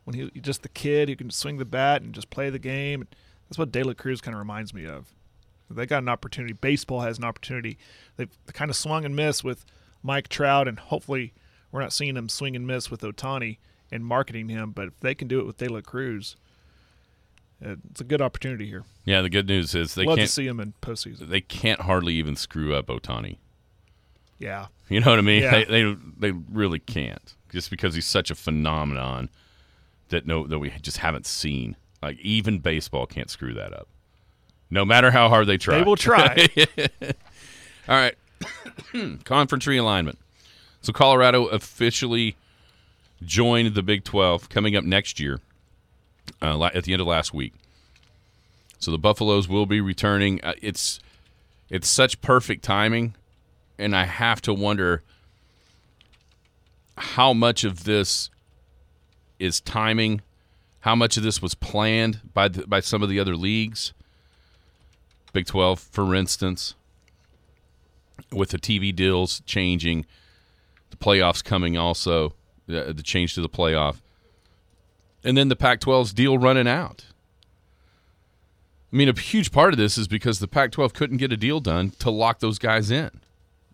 [0.05, 3.07] when he just the kid who can swing the bat and just play the game.
[3.51, 5.13] That's what De La Cruz kind of reminds me of.
[5.69, 6.53] They got an opportunity.
[6.53, 7.77] Baseball has an opportunity.
[8.17, 9.65] They've kind of swung and missed with
[10.03, 11.33] Mike Trout, and hopefully
[11.71, 13.59] we're not seeing them swing and miss with Ohtani
[13.91, 14.71] and marketing him.
[14.71, 16.37] But if they can do it with De La Cruz,
[17.61, 18.85] it's a good opportunity here.
[19.05, 19.21] yeah.
[19.21, 21.29] The good news is they Love can't see him in postseason.
[21.29, 23.39] they can't hardly even screw up Ohtani.
[24.39, 25.43] Yeah, You know what I mean?
[25.43, 25.51] Yeah.
[25.51, 29.29] They, they they really can't just because he's such a phenomenon
[30.09, 31.77] that no that we just haven't seen.
[32.03, 33.89] Like even baseball can't screw that up.
[34.71, 35.79] No matter how hard they try.
[35.79, 36.47] they will try.
[37.89, 38.15] All right.
[39.25, 40.17] Conference realignment.
[40.81, 42.37] So Colorado officially
[43.23, 45.41] joined the Big 12 coming up next year
[46.41, 47.53] uh, at the end of last week.
[48.79, 50.43] So the Buffaloes will be returning.
[50.43, 51.01] Uh, it's
[51.69, 53.15] it's such perfect timing,
[53.79, 55.03] and I have to wonder
[56.97, 58.31] how much of this
[59.39, 60.23] is timing,
[60.81, 63.93] how much of this was planned by the, by some of the other leagues.
[65.33, 66.75] Big 12, for instance,
[68.33, 70.07] with the TV deals changing,
[70.91, 72.35] the playoffs coming also,
[72.67, 73.97] the, the change to the playoff,
[75.23, 77.05] and then the Pac 12's deal running out.
[78.93, 81.37] I mean, a huge part of this is because the Pac 12 couldn't get a
[81.37, 83.11] deal done to lock those guys in.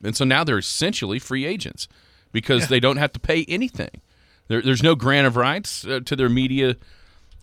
[0.03, 1.89] And so now they're essentially free agents
[2.33, 4.03] because they don't have to pay anything.
[4.49, 6.77] There, there's no grant of rights uh, to their media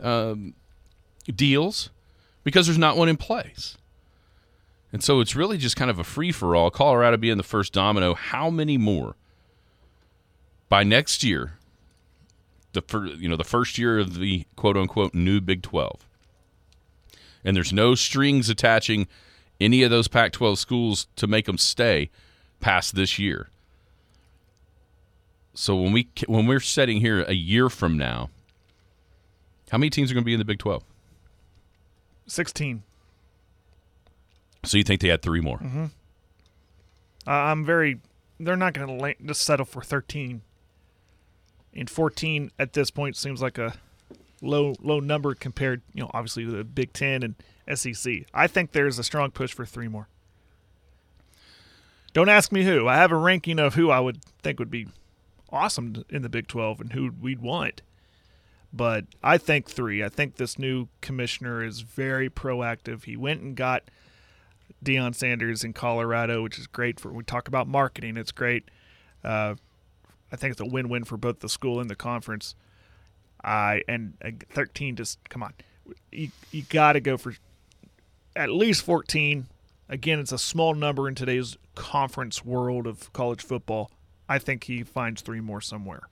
[0.04, 0.54] um,
[1.34, 1.89] deals
[2.44, 3.78] because there's not one in place.
[4.92, 6.70] And so it's really just kind of a free for all.
[6.70, 8.13] Colorado being the first domino.
[8.13, 9.16] How many more
[10.70, 11.54] by next year?
[12.74, 16.08] The fir- you know the first year of the quote unquote new Big Twelve,
[17.44, 19.08] and there's no strings attaching
[19.62, 22.10] any of those Pac-12 schools to make them stay.
[22.60, 23.50] past this year.
[25.54, 28.30] So when we when we're sitting here a year from now,
[29.74, 30.84] how many teams are going to be in the Big 12?
[32.28, 32.84] 16.
[34.66, 35.60] So you think they had three more?
[37.26, 38.00] Uh, I'm very.
[38.40, 40.44] They're not going to just settle for 13.
[41.74, 43.74] And 14 at this point seems like a
[44.44, 47.36] low low number compared, you know, obviously to the Big Ten and
[47.76, 48.26] SEC.
[48.32, 50.08] I think there's a strong push for three more.
[52.14, 52.88] Don't ask me who.
[52.88, 54.90] I have a ranking of who I would think would be
[55.50, 57.82] awesome in the Big 12 and who we'd want.
[58.74, 60.04] But I think three.
[60.04, 63.04] I think this new commissioner is very proactive.
[63.04, 63.84] He went and got
[64.84, 68.18] Deion Sanders in Colorado, which is great for we talk about marketing.
[68.18, 68.70] It's great.
[69.24, 69.56] Uh,
[70.32, 72.56] I think it's a win-win for both the school and the conference.
[73.44, 75.54] I and uh, 13 just come on.
[76.12, 77.36] You you got to go for
[78.36, 79.48] at least 14.
[79.90, 83.92] Again, it's a small number in today's conference world of college football.
[84.28, 86.08] I think he finds three more somewhere.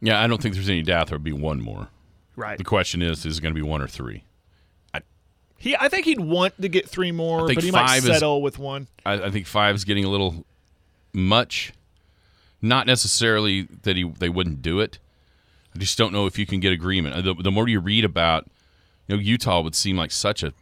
[0.00, 1.88] Yeah, I don't think there's any doubt there would be one more.
[2.36, 2.58] Right.
[2.58, 4.24] The question is, is it going to be one or three?
[5.58, 8.42] He I think he'd want to get three more, but he might five is- settle
[8.42, 8.88] with one.
[9.04, 10.44] I, I think five is getting a little
[11.12, 11.72] much.
[12.60, 14.98] Not necessarily that he they wouldn't do it.
[15.74, 17.24] I just don't know if you can get agreement.
[17.24, 18.46] The, the more you read about,
[19.08, 20.52] you know, Utah would seem like such a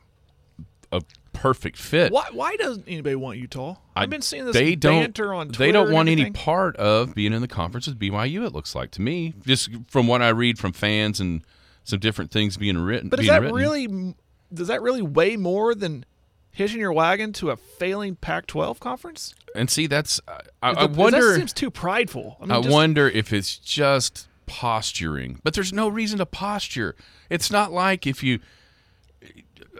[1.34, 2.10] perfect fit.
[2.12, 3.76] Why why doesn't anybody want Utah?
[3.94, 5.58] I've been seeing this they don't, banter on Twitter.
[5.58, 8.46] They don't want any part of being in the conference with BYU.
[8.46, 11.42] It looks like to me, just from what I read from fans and
[11.84, 13.10] some different things being written.
[13.10, 13.56] But is that written.
[13.56, 14.14] really
[14.52, 16.06] does that really weigh more than
[16.50, 19.34] hitching your wagon to a failing Pac-12 conference?
[19.54, 20.20] And see, that's
[20.62, 21.34] I, the- that wonder.
[21.36, 22.36] seems too prideful.
[22.40, 26.94] I, mean, I just- wonder if it's just posturing, but there's no reason to posture.
[27.28, 28.40] It's not like if you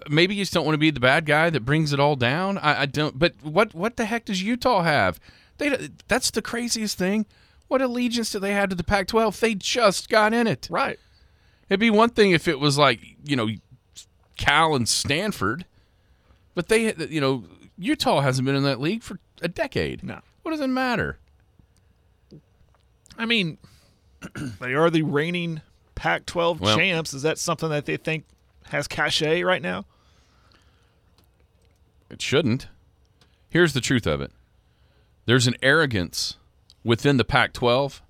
[0.09, 2.59] maybe you just don't want to be the bad guy that brings it all down.
[2.59, 3.19] I, I don't.
[3.19, 5.21] But what what the heck does Utah have?
[5.59, 7.27] They that's the craziest thing.
[7.69, 9.39] What allegiance do they have to the Pac-12?
[9.41, 10.69] They just got in it.
[10.71, 10.99] right.
[11.71, 13.49] It'd be one thing if it was like you know
[14.37, 15.65] Cal and Stanford,
[16.55, 17.45] but they you know
[17.79, 20.03] Utah hasn't been in that league for a decade.
[20.05, 20.21] No.
[20.43, 21.19] What does it matter?
[23.17, 23.59] I mean,
[24.61, 25.63] they are the reigning
[25.95, 27.15] Pac-12 Well- champs.
[27.15, 28.25] Is that something that they think
[28.69, 29.85] has cachet right now?
[32.11, 32.69] It shouldn't.
[33.51, 34.33] Here's the truth of it
[35.27, 36.37] there's an arrogance
[36.85, 38.03] within the Pac 12,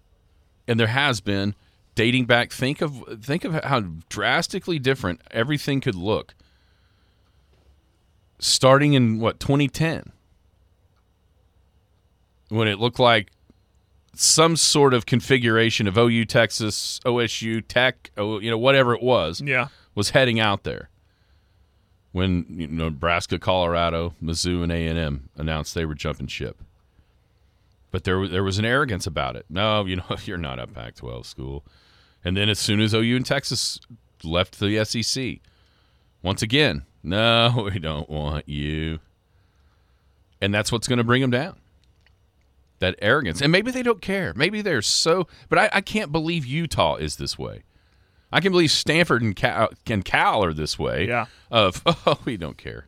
[0.66, 1.54] and there has been
[1.94, 2.52] dating back.
[2.52, 6.34] Think of think of how drastically different everything could look
[8.38, 10.12] starting in what 2010
[12.48, 13.30] when it looked like
[14.14, 19.68] some sort of configuration of OU Texas OSU Tech you know whatever it was Yeah.
[19.94, 20.90] Was heading out there
[22.14, 26.62] when you know, Nebraska, Colorado, Mizzou, and A and M announced they were jumping ship.
[27.90, 29.46] But there, there was an arrogance about it.
[29.48, 31.64] No, you know, you're not a Pac-12 school.
[32.24, 33.80] And then as soon as OU and Texas
[34.22, 35.40] left the SEC,
[36.22, 39.00] once again, no, we don't want you.
[40.40, 41.56] And that's what's going to bring them down.
[42.78, 43.40] That arrogance.
[43.40, 44.32] And maybe they don't care.
[44.36, 45.26] Maybe they're so.
[45.48, 47.62] But I, I can't believe Utah is this way.
[48.34, 51.06] I can believe Stanford and Cal, and Cal are this way.
[51.06, 51.26] Yeah.
[51.52, 52.86] Of oh, we don't care.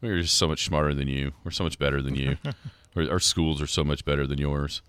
[0.00, 1.32] We're just so much smarter than you.
[1.44, 2.38] We're so much better than you.
[2.96, 4.80] our, our schools are so much better than yours.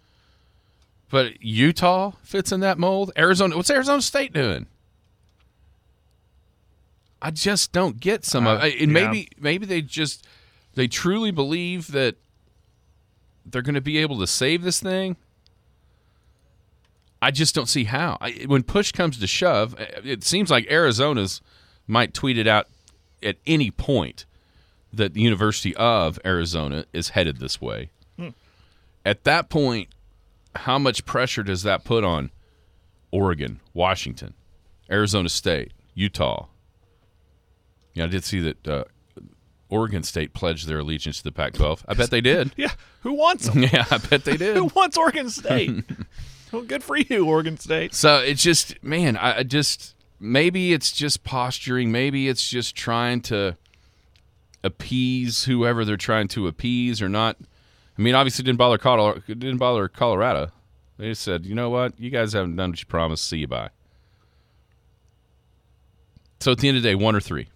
[1.11, 3.11] But Utah fits in that mold.
[3.17, 4.67] Arizona, what's Arizona State doing?
[7.21, 8.81] I just don't get some of Uh, it.
[8.81, 9.05] And yeah.
[9.07, 10.25] maybe maybe they just
[10.75, 12.15] they truly believe that
[13.45, 15.17] they're going to be able to save this thing.
[17.23, 18.17] I just don't see how.
[18.19, 21.39] I, when push comes to shove, it seems like Arizona's
[21.87, 22.67] might tweet it out
[23.23, 24.25] at any point
[24.91, 27.91] that the University of Arizona is headed this way.
[29.05, 29.87] At that point,
[30.53, 32.29] how much pressure does that put on
[33.11, 34.33] Oregon, Washington,
[34.91, 36.47] Arizona State, Utah?
[37.93, 38.83] Yeah, I did see that uh,
[39.69, 41.83] Oregon State pledged their allegiance to the Pac-12.
[41.87, 42.51] I bet they did.
[42.57, 42.71] Yeah.
[43.01, 43.63] Who wants them?
[43.73, 44.55] yeah, I bet they did.
[44.55, 45.83] Who wants Oregon State?
[46.53, 47.93] Well, good for you, Oregon State.
[47.93, 51.91] So it's just, man, I, I just maybe it's just posturing.
[51.91, 53.57] Maybe it's just trying to
[54.63, 57.37] appease whoever they're trying to appease, or not.
[57.97, 59.21] I mean, obviously, it didn't bother Colorado.
[59.27, 60.51] Didn't bother Colorado.
[60.97, 63.27] They just said, you know what, you guys haven't done what you promised.
[63.27, 63.69] See you bye.
[66.39, 67.47] So at the end of the day, one or three.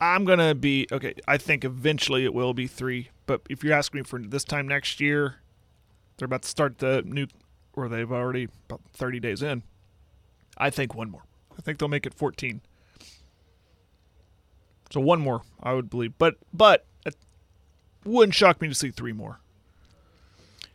[0.00, 1.14] I'm gonna be okay.
[1.28, 3.10] I think eventually it will be three.
[3.26, 5.39] But if you're asking me for this time next year,
[6.20, 7.26] they're about to start the new,
[7.72, 9.62] or they've already about 30 days in.
[10.56, 11.22] I think one more.
[11.58, 12.60] I think they'll make it 14.
[14.90, 16.12] So one more, I would believe.
[16.18, 17.10] But but uh,
[18.04, 19.40] wouldn't shock me to see three more.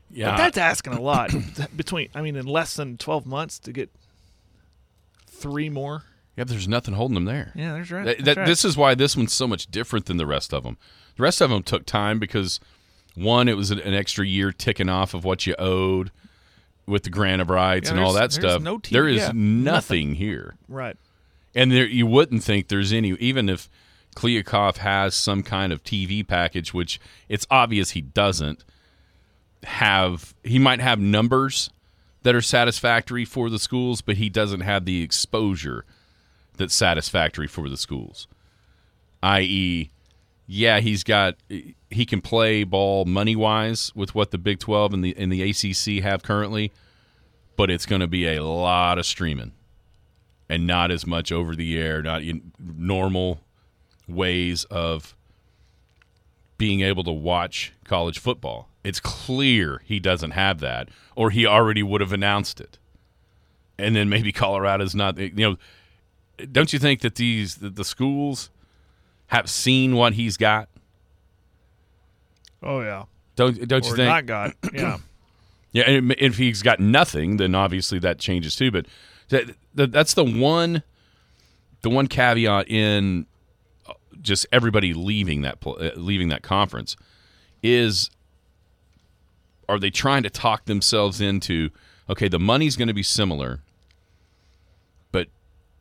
[0.10, 1.32] Yeah, But that's asking a lot.
[1.76, 3.90] Between, I mean, in less than 12 months to get
[5.28, 6.04] three more.
[6.38, 6.44] yeah.
[6.46, 7.52] There's nothing holding them there.
[7.56, 8.06] Yeah, there's right.
[8.06, 8.48] That- that's that- right.
[8.48, 10.78] This is why this one's so much different than the rest of them.
[11.18, 12.60] The rest of them took time because
[13.16, 16.12] one, it was an, extra year ticking off of what you owed
[16.86, 18.62] with the grant of rights Yeah, and all that stuff.
[18.62, 20.16] no there is yeah, nothing, nothing.
[20.16, 20.98] here, right.
[21.56, 23.12] and there you wouldn't think there's any.
[23.14, 23.70] Even if
[24.16, 28.64] Kliavkoff has some kind of TV package, which it's obvious he doesn't
[29.64, 30.34] have.
[30.44, 31.70] He might have numbers
[32.24, 35.86] that are satisfactory for the schools, but he doesn't have the exposure
[36.58, 38.28] that's satisfactory for the schools.
[39.22, 39.92] I.e.,
[40.48, 45.04] yeah, he's got he can play ball money wise with what the Big Twelve and
[45.04, 46.72] the and the ACC have currently,
[47.56, 49.54] but it's going to be a lot of streaming,
[50.48, 53.42] and not as much over the air, not in normal
[54.08, 55.16] ways of
[56.58, 58.70] being able to watch college football.
[58.84, 62.78] It's clear he doesn't have that, or he already would have announced it.
[63.80, 65.18] And then maybe Colorado's not.
[65.18, 65.58] You know,
[66.52, 68.52] don't you think that these that the schools
[69.28, 70.70] have seen what he's got?
[72.62, 73.04] Oh, yeah.
[73.36, 74.08] Don't don't you think?
[74.10, 74.54] not got.
[74.74, 74.98] Yeah.
[75.72, 78.72] Yeah, and if he's got nothing, then obviously that changes too.
[78.72, 78.86] But
[79.28, 80.84] that, that that's the one,
[81.82, 83.26] the one caveat in
[83.86, 86.96] uh, just everybody leaving that uh, leaving that conference
[87.62, 88.10] is,
[89.68, 91.72] are they trying to talk themselves into
[92.10, 93.60] okay, the money's going to be similar,
[95.12, 95.28] but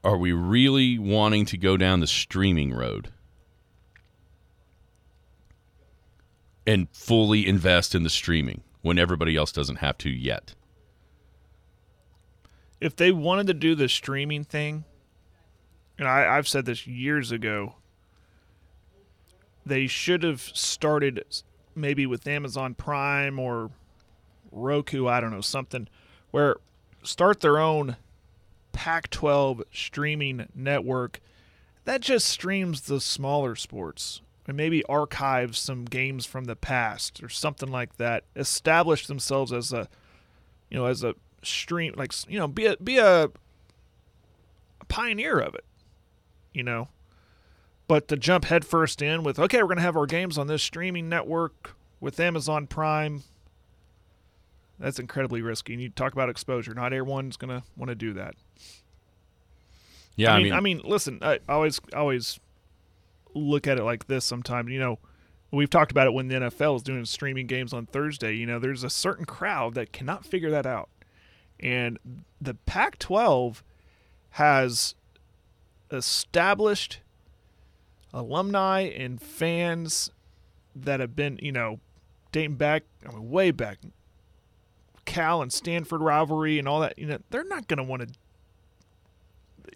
[0.03, 3.11] are we really wanting to go down the streaming road?
[6.67, 10.55] And fully invest in the streaming when everybody else doesn't have to yet.
[12.85, 14.85] if they wanted to do the streaming thing,
[15.99, 17.77] and I, I've said this years ago,
[19.65, 21.25] they should have started
[21.75, 23.71] maybe with Amazon Prime or
[24.53, 25.89] Roku, I don't know, something
[26.31, 26.57] where
[27.03, 27.97] start their own
[28.73, 31.21] Pac 12 streaming network
[31.87, 37.29] that just streams the smaller sports and maybe archive some games from the past or
[37.29, 38.25] something like that.
[38.37, 39.89] Establish themselves as a
[40.71, 45.55] you know, as a stream, like you know, be a be a, a pioneer of
[45.55, 45.65] it,
[46.53, 46.89] you know.
[47.87, 51.09] But to jump headfirst in with, okay, we're gonna have our games on this streaming
[51.09, 53.23] network with Amazon Prime.
[54.79, 55.75] That's incredibly risky.
[55.75, 56.75] And you talk about exposure.
[56.75, 58.35] Not everyone's gonna want to do that.
[60.17, 62.41] Yeah, I mean, I mean, listen, I always always
[63.35, 64.25] look at it like this.
[64.25, 64.99] Sometimes, you know,
[65.51, 68.35] we've talked about it when the NFL is doing streaming games on Thursday.
[68.35, 70.89] You know, there's a certain crowd that cannot figure that out,
[71.61, 71.99] and
[72.41, 73.63] the Pac-12
[74.31, 74.95] has
[75.91, 77.01] established
[78.13, 80.11] alumni and fans
[80.75, 81.79] that have been, you know,
[82.33, 83.79] dating back, I mean, way back,
[85.05, 86.99] Cal and Stanford rivalry and all that.
[86.99, 88.09] You know, they're not going to want to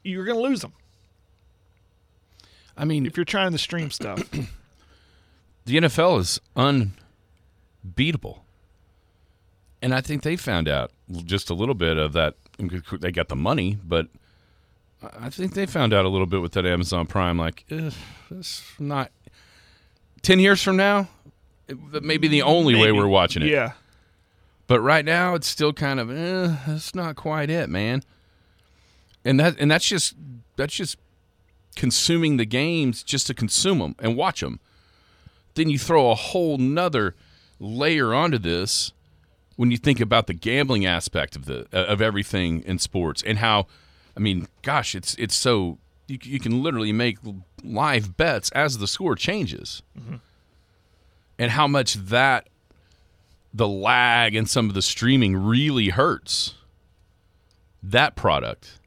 [0.02, 0.72] you're going to lose them
[2.78, 4.22] I mean, if you're trying to stream stuff.
[5.64, 6.40] the NFL is
[7.84, 8.44] unbeatable,
[9.82, 10.92] and I think they found out
[11.24, 12.34] just a little bit of that.
[12.58, 14.08] They got the money, but
[15.02, 17.38] I think they found out a little bit with that Amazon Prime.
[17.38, 17.90] Like, eh,
[18.30, 19.10] it's not
[20.22, 21.08] ten years from now.
[21.90, 23.48] That may be the only way we're watching it.
[23.48, 23.72] Yeah.
[24.68, 28.02] But right now, it's still kind of, eh, it's not quite it, man.
[29.24, 30.14] And that, and that's just,
[30.56, 30.98] that's just
[31.78, 34.58] consuming the games just to consume them and watch them.
[35.54, 37.14] Then you throw a whole nother
[37.60, 38.92] layer onto this
[39.54, 43.38] when you think about the gambling aspect of the uh, of everything in sports and
[43.38, 43.66] how,
[44.16, 47.18] I mean, gosh, it's it's so you, you can literally make
[47.62, 50.16] live bets as the score changes, mm-hmm.
[51.38, 52.48] and how much that
[53.54, 56.54] the lag and some of the streaming really hurts
[57.82, 58.80] that product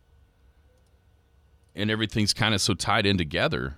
[1.76, 3.76] and everything's kind of so tied in together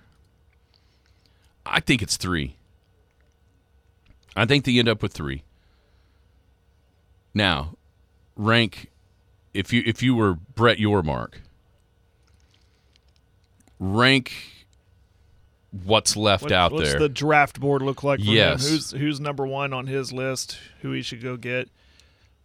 [1.66, 2.56] i think it's three
[4.36, 5.42] i think they end up with three
[7.32, 7.76] now
[8.36, 8.90] rank
[9.52, 11.34] if you if you were brett yormark
[13.78, 14.32] rank
[15.84, 18.64] what's left What- out what's there the draft board look like for Yes.
[18.64, 18.70] him?
[18.72, 20.58] Who's who's number one on his list?
[20.82, 21.68] Who he should go get?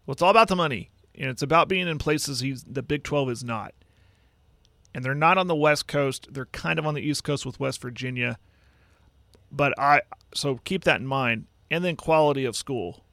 [0.06, 3.04] Well, it's all about the money, and it's about being in places he's the Big
[3.04, 3.74] Twelve is not.
[4.94, 6.28] And they're not on the West Coast.
[6.32, 8.38] They're kind of on the East Coast with West Virginia.
[9.52, 10.02] But I
[10.34, 11.46] so keep that in mind.
[11.72, 13.04] And then quality of school,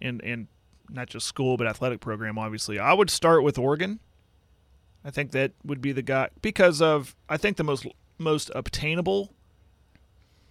[0.00, 0.48] and and
[0.90, 2.38] not just school but athletic program.
[2.38, 4.00] Obviously, I would start with Oregon.
[5.04, 7.86] I think that would be the guy because of I think the most
[8.18, 9.32] most obtainable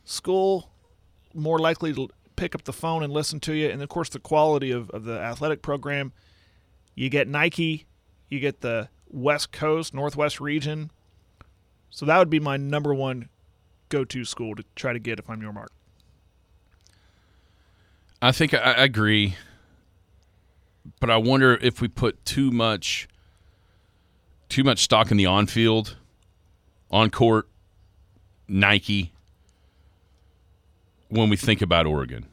[0.03, 0.71] school
[1.33, 3.69] more likely to pick up the phone and listen to you.
[3.69, 6.11] And of course, the quality of, of the athletic program.
[6.95, 7.85] You get Nike,
[8.29, 10.91] you get the West Coast, Northwest region.
[11.89, 13.29] So that would be my number one
[13.89, 15.67] go to school to try to get if I'm Yormark.
[18.21, 19.35] I think I, agree,
[20.99, 23.07] but I wonder if we put too much
[24.47, 25.97] too much stock in the on field,
[26.91, 27.47] on court,
[28.47, 29.11] Nike
[31.09, 32.27] when we think about Oregon.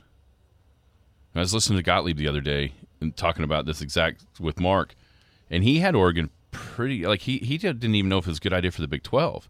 [1.35, 4.95] I was listening to Gottlieb the other day and talking about this exact with Mark,
[5.51, 8.41] and he had Oregon pretty like he he didn't even know if it was a
[8.41, 9.49] good idea for the Big Twelve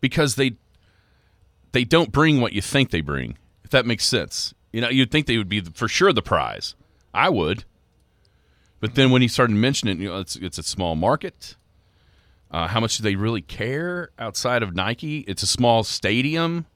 [0.00, 0.56] because they
[1.72, 3.38] they don't bring what you think they bring.
[3.64, 6.74] If that makes sense, you know, you'd think they would be for sure the prize.
[7.12, 7.64] I would,
[8.80, 11.56] but then when he started mentioning, it, you know, it's it's a small market.
[12.50, 15.20] Uh, how much do they really care outside of Nike?
[15.20, 16.66] It's a small stadium.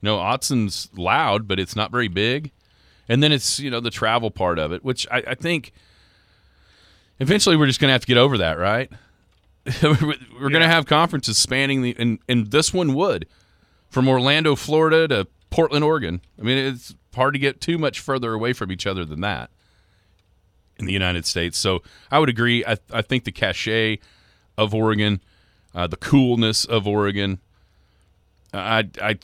[0.00, 2.52] You know, Autzen's loud, but it's not very big.
[3.08, 5.72] And then it's you know the travel part of it, which I, I think
[7.18, 8.90] eventually we're just going to have to get over that, right?
[9.82, 13.26] we're going to have conferences spanning the and and this one would
[13.88, 16.20] from Orlando, Florida to Portland, Oregon.
[16.38, 19.50] I mean, it's hard to get too much further away from each other than that
[20.78, 21.58] in the United States.
[21.58, 22.64] So I would agree.
[22.64, 23.98] I, I think the cachet
[24.56, 25.20] of Oregon,
[25.74, 27.40] uh, the coolness of Oregon,
[28.52, 29.18] I, I,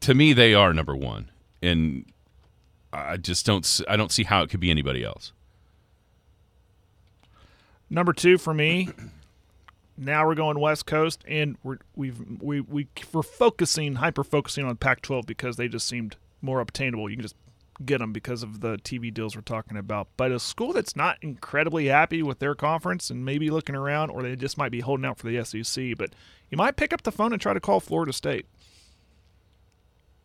[0.00, 1.30] to me, they are number one,
[1.60, 2.06] and
[2.92, 3.80] I just don't.
[3.88, 5.32] I don't see how it could be anybody else.
[7.90, 8.88] Number two for me.
[10.00, 14.76] Now we're going West Coast, and we're we've we we we're focusing hyper focusing on
[14.76, 17.10] Pac-12 because they just seemed more obtainable.
[17.10, 17.36] You can just
[17.84, 20.08] get them because of the TV deals we're talking about.
[20.16, 24.22] But a school that's not incredibly happy with their conference and maybe looking around, or
[24.22, 25.98] they just might be holding out for the SEC.
[25.98, 26.14] But
[26.48, 28.46] you might pick up the phone and try to call Florida State,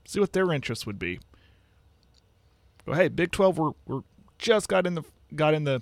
[0.05, 1.19] see what their interest would be.
[2.86, 4.01] Go, hey, Big 12, we're we're
[4.38, 5.03] just got in the
[5.36, 5.82] got in the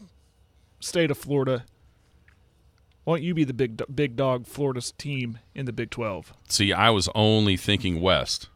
[0.80, 1.66] state of Florida.
[3.04, 6.34] Why don't you be the big big dog Florida's team in the Big 12?
[6.48, 8.48] See, I was only thinking West,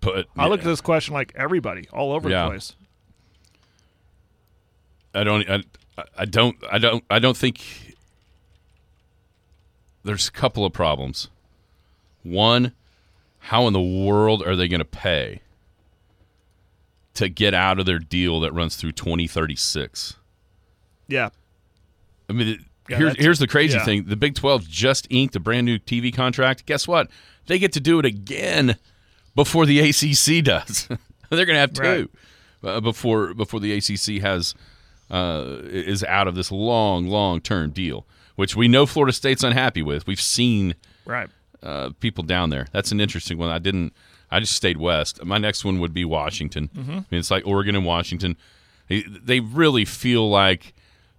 [0.00, 2.44] but I look at this question like everybody all over Yeah.
[2.44, 2.76] the place.
[5.14, 5.48] I don't.
[5.48, 5.62] I,
[6.18, 6.56] I don't.
[6.70, 7.04] I don't.
[7.08, 7.94] I don't think.
[10.02, 11.30] There's a couple of problems.
[12.22, 12.72] One,
[13.38, 15.40] how in the world are they going to pay
[17.14, 20.16] to get out of their deal that runs through 2036?
[21.06, 21.30] Yeah,
[22.28, 23.84] I mean, it, Yeah, here's here's the crazy yeah.
[23.84, 26.66] thing: the Big 12 just inked a brand new TV contract.
[26.66, 27.08] Guess what?
[27.46, 28.76] They get to do it again
[29.34, 30.88] before the ACC does.
[31.30, 32.10] They're going to have two
[32.62, 34.54] uh, before before the ACC has
[35.10, 38.06] uh, is out of this long, long term deal,
[38.36, 40.06] which we know Florida State's unhappy with.
[40.06, 40.74] We've seen
[41.04, 41.28] right.
[41.62, 42.66] uh, people down there.
[42.72, 43.50] That's an interesting one.
[43.50, 43.92] I didn't.
[44.30, 45.24] I just stayed west.
[45.24, 46.70] My next one would be Washington.
[46.76, 48.36] I mean, it's like Oregon and Washington.
[48.88, 50.74] They, they really feel like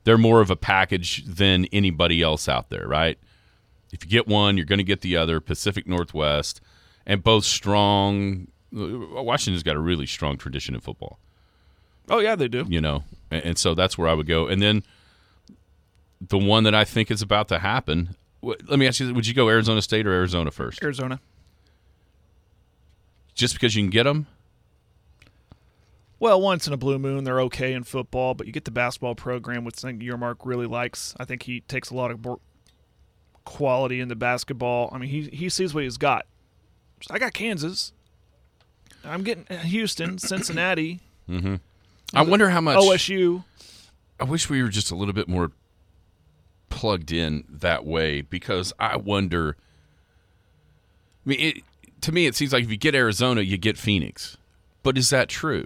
[0.05, 3.17] they're more of a package than anybody else out there, right?
[3.91, 5.39] If you get one, you're going to get the other.
[5.41, 6.61] Pacific Northwest,
[7.05, 8.47] and both strong.
[8.75, 11.19] uh, Washington's got a really strong tradition in football
[12.09, 12.65] Oh yeah, they do.
[12.69, 14.47] you know, and, and so that's where I would go.
[14.47, 14.83] And then
[16.21, 18.15] the one that I think is about to happen.
[18.41, 20.83] Let me ask you: Would you go Arizona State or Arizona first?
[20.83, 21.19] Arizona.
[23.33, 24.27] Just because you can get them?
[26.25, 29.13] Well, once in a blue moon, they're okay in football, but you get the basketball
[29.13, 31.13] program, which I think Yormark really likes.
[31.19, 32.25] I think he takes a lot of
[33.43, 34.89] quality in the basketball.
[34.91, 36.25] I mean, he he sees what he's got.
[37.11, 37.93] I got Kansas.
[39.03, 40.99] I'm getting uh, Houston, Cincinnati,
[41.29, 41.53] mm-hmm.
[41.53, 41.57] uh,
[42.15, 42.79] I wonder how much.
[42.79, 43.43] OSU.
[44.19, 45.51] I wish we were just a little bit more
[46.69, 49.57] plugged in that way because I wonder.
[51.23, 51.63] I mean, it,
[52.01, 54.37] to me, it seems like if you get Arizona, you get Phoenix,
[54.81, 55.65] but is that true?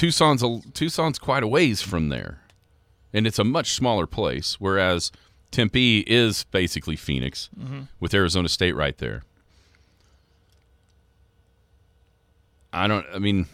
[0.00, 2.40] Tucson's a, Tucson's quite a ways from there,
[3.12, 4.58] and it's a much smaller place.
[4.58, 5.12] Whereas
[5.50, 7.80] Tempe is basically Phoenix, mm-hmm.
[8.00, 9.24] with Arizona State right there.
[12.72, 13.04] I don't.
[13.12, 13.44] I mean,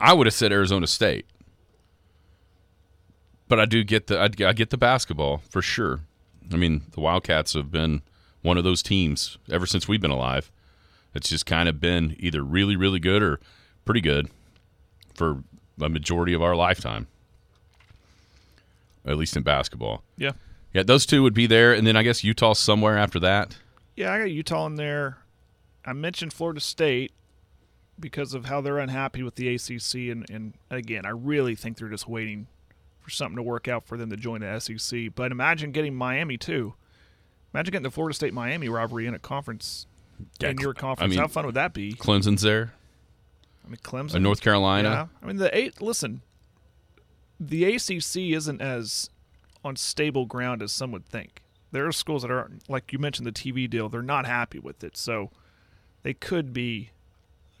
[0.00, 1.26] I would have said Arizona State,
[3.46, 6.00] but I do get the I, I get the basketball for sure.
[6.52, 8.02] I mean, the Wildcats have been
[8.40, 10.50] one of those teams ever since we've been alive.
[11.14, 13.38] It's just kind of been either really, really good or
[13.84, 14.28] pretty good
[15.22, 15.44] for
[15.84, 17.06] a majority of our lifetime,
[19.06, 20.02] at least in basketball.
[20.16, 20.32] Yeah.
[20.72, 23.56] Yeah, those two would be there, and then I guess Utah somewhere after that.
[23.94, 25.18] Yeah, I got Utah in there.
[25.84, 27.12] I mentioned Florida State
[28.00, 31.88] because of how they're unhappy with the ACC, and, and again, I really think they're
[31.90, 32.46] just waiting
[33.00, 35.14] for something to work out for them to join the SEC.
[35.14, 36.74] But imagine getting Miami too.
[37.52, 39.86] Imagine getting the Florida State Miami rivalry in a conference
[40.40, 41.10] Yeah, in your Cle- I conference.
[41.10, 41.92] mean- how fun would that be?
[41.92, 42.72] Clemson's there.
[43.64, 44.88] I mean, Clemson, Uh, North Carolina.
[44.88, 45.80] Yeah, I mean the eight.
[45.80, 46.22] Listen,
[47.38, 49.08] the ACC isn't as
[49.64, 51.42] on stable ground as some would think.
[51.70, 53.88] There are schools that are like you mentioned the TV deal.
[53.88, 55.30] They're not happy with it, so
[56.02, 56.90] they could be.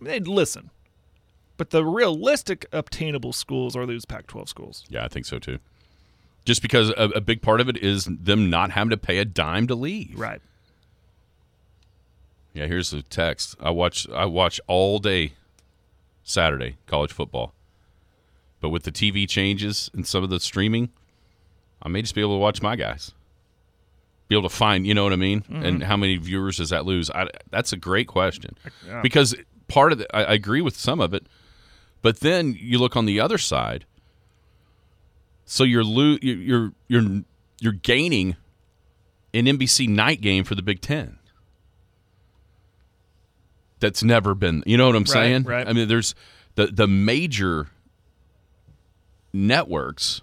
[0.00, 0.70] I mean, they'd listen,
[1.56, 4.84] but the realistic obtainable schools are those Pac-12 schools.
[4.88, 5.58] Yeah, I think so too.
[6.44, 9.24] Just because a, a big part of it is them not having to pay a
[9.24, 10.18] dime to leave.
[10.18, 10.42] Right.
[12.52, 13.56] Yeah, here's the text.
[13.60, 15.32] I watch I watch all day
[16.24, 17.54] Saturday college football.
[18.60, 20.90] But with the TV changes and some of the streaming,
[21.82, 23.12] I may just be able to watch my guys.
[24.28, 25.42] Be able to find, you know what I mean?
[25.42, 25.64] Mm-hmm.
[25.64, 27.10] And how many viewers does that lose?
[27.10, 28.56] I, that's a great question.
[29.02, 29.34] Because
[29.66, 31.26] part of it, I, agree with some of it,
[32.02, 33.84] but then you look on the other side.
[35.44, 37.22] So you're lo- you're you're
[37.60, 38.36] you're gaining
[39.34, 41.18] an NBC night game for the Big Ten
[43.82, 44.62] that's never been.
[44.64, 45.42] You know what I'm saying?
[45.42, 45.68] right.
[45.68, 46.14] I mean, there's
[46.54, 47.66] the the major
[49.34, 50.22] networks,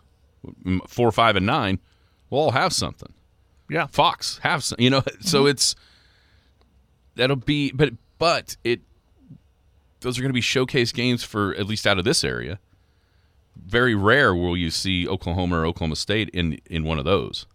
[0.88, 1.80] four, five, and nine,
[2.30, 3.14] will all have something.
[3.70, 3.86] Yeah.
[3.88, 4.78] Fox have some.
[4.80, 5.50] You know, so mm-hmm.
[5.50, 5.76] it's
[7.16, 8.80] that'll be, but but it
[10.00, 12.60] those are going to be showcase games for at least out of this area.
[13.56, 17.46] Very rare will you see Oklahoma or Oklahoma State in in one of those.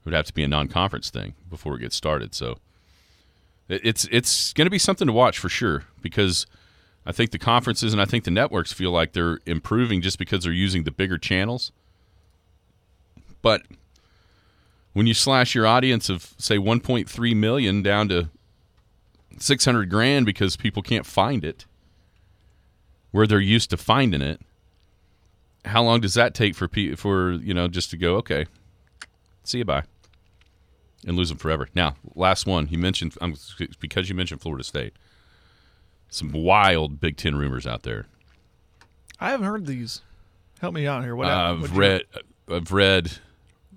[0.00, 2.34] It would have to be a non-conference thing before it gets started.
[2.34, 2.58] So
[3.68, 6.46] it's it's going to be something to watch for sure because
[7.04, 10.44] I think the conferences and I think the networks feel like they're improving just because
[10.44, 11.72] they're using the bigger channels.
[13.40, 13.62] But
[14.92, 18.28] when you slash your audience of say 1.3 million down to
[19.38, 21.64] 600 grand because people can't find it
[23.10, 24.40] where they're used to finding it,
[25.64, 28.46] how long does that take for pe- for you know just to go okay,
[29.44, 29.84] see you bye,
[31.06, 31.68] and lose them forever?
[31.74, 33.34] Now, last one you mentioned um,
[33.80, 34.94] because you mentioned Florida State,
[36.08, 38.06] some wild Big Ten rumors out there.
[39.20, 40.02] I haven't heard these.
[40.60, 41.14] Help me out here.
[41.16, 42.02] What Uh, I've you- read
[42.48, 43.12] I've read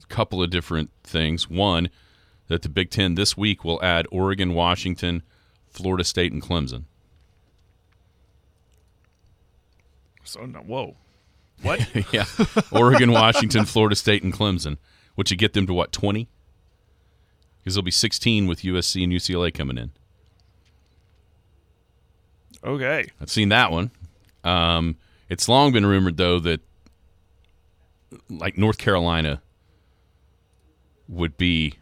[0.03, 1.49] a couple of different things.
[1.49, 1.89] One
[2.47, 5.23] that the Big Ten this week will add Oregon, Washington,
[5.69, 6.83] Florida State, and Clemson.
[10.23, 10.95] So no, whoa.
[11.61, 11.87] What?
[12.13, 12.25] yeah,
[12.71, 14.77] Oregon, Washington, Florida State, and Clemson,
[15.15, 16.27] which would get them to what twenty?
[17.65, 19.91] Because there'll be sixteen with USC and UCLA coming in.
[22.63, 23.07] okay.
[23.19, 23.89] I've seen that one.
[24.43, 24.97] Um,
[25.29, 26.61] it's long been rumored though that
[28.29, 29.41] like North Carolina
[31.07, 31.73] would be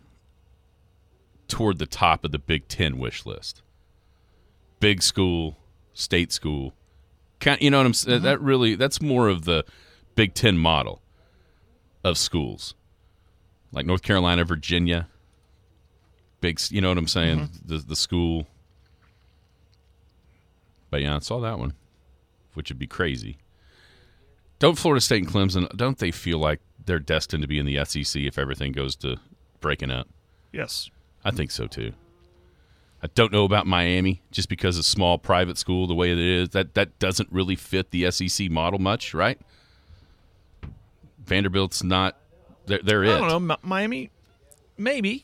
[1.49, 3.61] toward the top of the Big Ten wish list.
[4.79, 5.57] Big school,
[5.93, 6.73] state school,
[7.41, 7.61] kind.
[7.61, 8.21] You know what I'm saying?
[8.21, 9.65] That really that's more of the
[10.15, 11.01] Big Ten model
[12.05, 12.73] of schools,
[13.73, 15.09] like North Carolina, Virginia.
[16.43, 17.39] Big, you know what I'm saying?
[17.39, 17.67] Mm-hmm.
[17.67, 18.47] The the school.
[20.89, 21.71] But yeah, I saw that one,
[22.53, 23.37] which would be crazy.
[24.59, 25.73] Don't Florida State and Clemson?
[25.77, 29.15] Don't they feel like they're destined to be in the SEC if everything goes to
[29.61, 30.09] breaking up?
[30.51, 30.89] Yes.
[31.23, 31.93] I think so too.
[33.01, 36.49] I don't know about Miami just because it's small private school the way it is.
[36.49, 39.39] That that doesn't really fit the SEC model much, right?
[41.25, 42.17] Vanderbilt's not.
[42.65, 43.19] They're, they're I it.
[43.19, 43.39] don't know.
[43.39, 44.09] Mi- Miami,
[44.77, 45.23] maybe.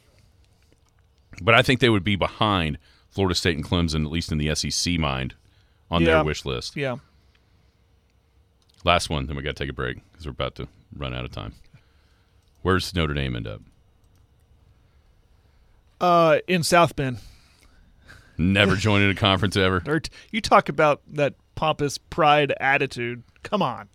[1.42, 2.78] But I think they would be behind
[3.10, 5.36] Florida State and Clemson, at least in the SEC mind,
[5.90, 6.16] on Yeah.
[6.16, 6.76] their wish list.
[6.76, 6.98] Yeah.
[8.84, 11.26] Last one, then we got to take a break because we're about to run out
[11.26, 11.54] of time.
[12.62, 13.62] Where's Notre Dame end up?
[16.00, 17.18] Uh, in South Bend.
[18.38, 19.84] Never joining a conference ever.
[20.32, 23.24] You talk about that pompous pride attitude.
[23.44, 23.90] Come on.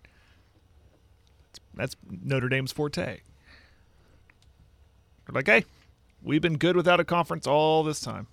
[1.73, 3.03] That's Notre Dame's forte.
[3.03, 3.21] They're
[5.33, 5.65] like, hey,
[6.25, 8.27] we've been good without a conference all this time.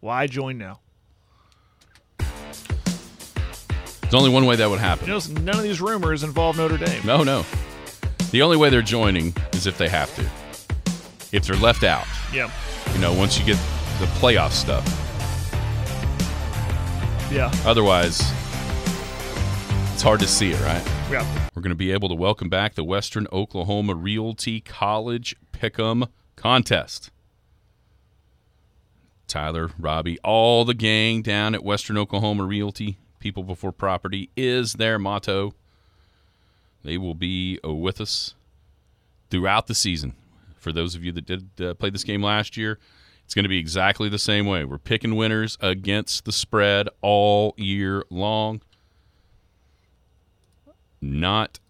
[0.00, 0.80] Why join now?
[2.18, 5.06] There's only one way that would happen.
[5.06, 7.00] You notice none of these rumors involve Notre Dame.
[7.04, 7.44] No, no.
[8.32, 10.22] The only way they're joining is if they have to.
[11.36, 12.50] If they're left out, Yeah.
[12.92, 13.56] you know, once you get
[14.00, 14.84] the playoff stuff.
[17.32, 17.52] Yeah.
[17.64, 18.20] Otherwise,
[19.92, 20.82] it's hard to see it, right?
[21.08, 21.24] Yeah.
[21.54, 26.08] We're going to be able to welcome back the Western Oklahoma Realty College Pick'em
[26.40, 27.10] Contest.
[29.26, 34.98] Tyler, Robbie, all the gang down at Western Oklahoma Realty, people before property, is their
[34.98, 35.52] motto.
[36.82, 38.34] They will be with us
[39.28, 40.14] throughout the season.
[40.56, 42.78] For those of you that did uh, play this game last year,
[43.26, 44.64] it's going to be exactly the same way.
[44.64, 48.62] We're picking winners against the spread all year long
[51.02, 51.60] not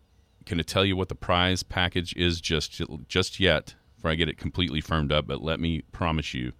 [0.44, 4.30] going to tell you what the prize package is just just yet before I get
[4.30, 6.52] it completely firmed up, but let me promise you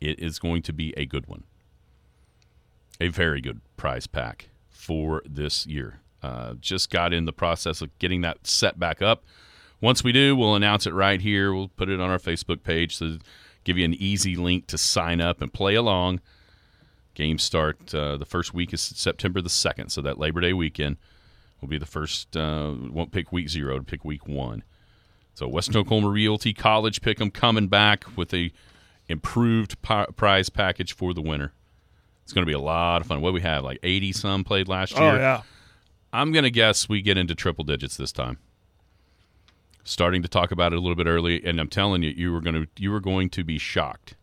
[0.00, 1.44] it is going to be a good one.
[3.02, 6.00] a very good prize pack for this year.
[6.22, 9.24] Uh, just got in the process of getting that set back up.
[9.80, 11.52] Once we do, we'll announce it right here.
[11.52, 13.18] We'll put it on our Facebook page to
[13.64, 16.20] give you an easy link to sign up and play along.
[17.12, 20.96] Games start uh, the first week is September the 2nd, so that Labor Day weekend
[21.60, 22.34] will be the first.
[22.36, 24.62] Uh, won't pick week zero to pick week one.
[25.40, 28.52] So Western Oklahoma Realty College Pick'em coming back with a
[29.08, 31.54] improved pi- prize package for the winner.
[32.24, 33.22] It's going to be a lot of fun.
[33.22, 35.12] What we have like 80 some played last oh, year.
[35.12, 35.42] Oh yeah.
[36.12, 38.36] I'm going to guess we get into triple digits this time.
[39.82, 42.42] Starting to talk about it a little bit early, and I'm telling you, you were
[42.42, 44.16] going to you were going to be shocked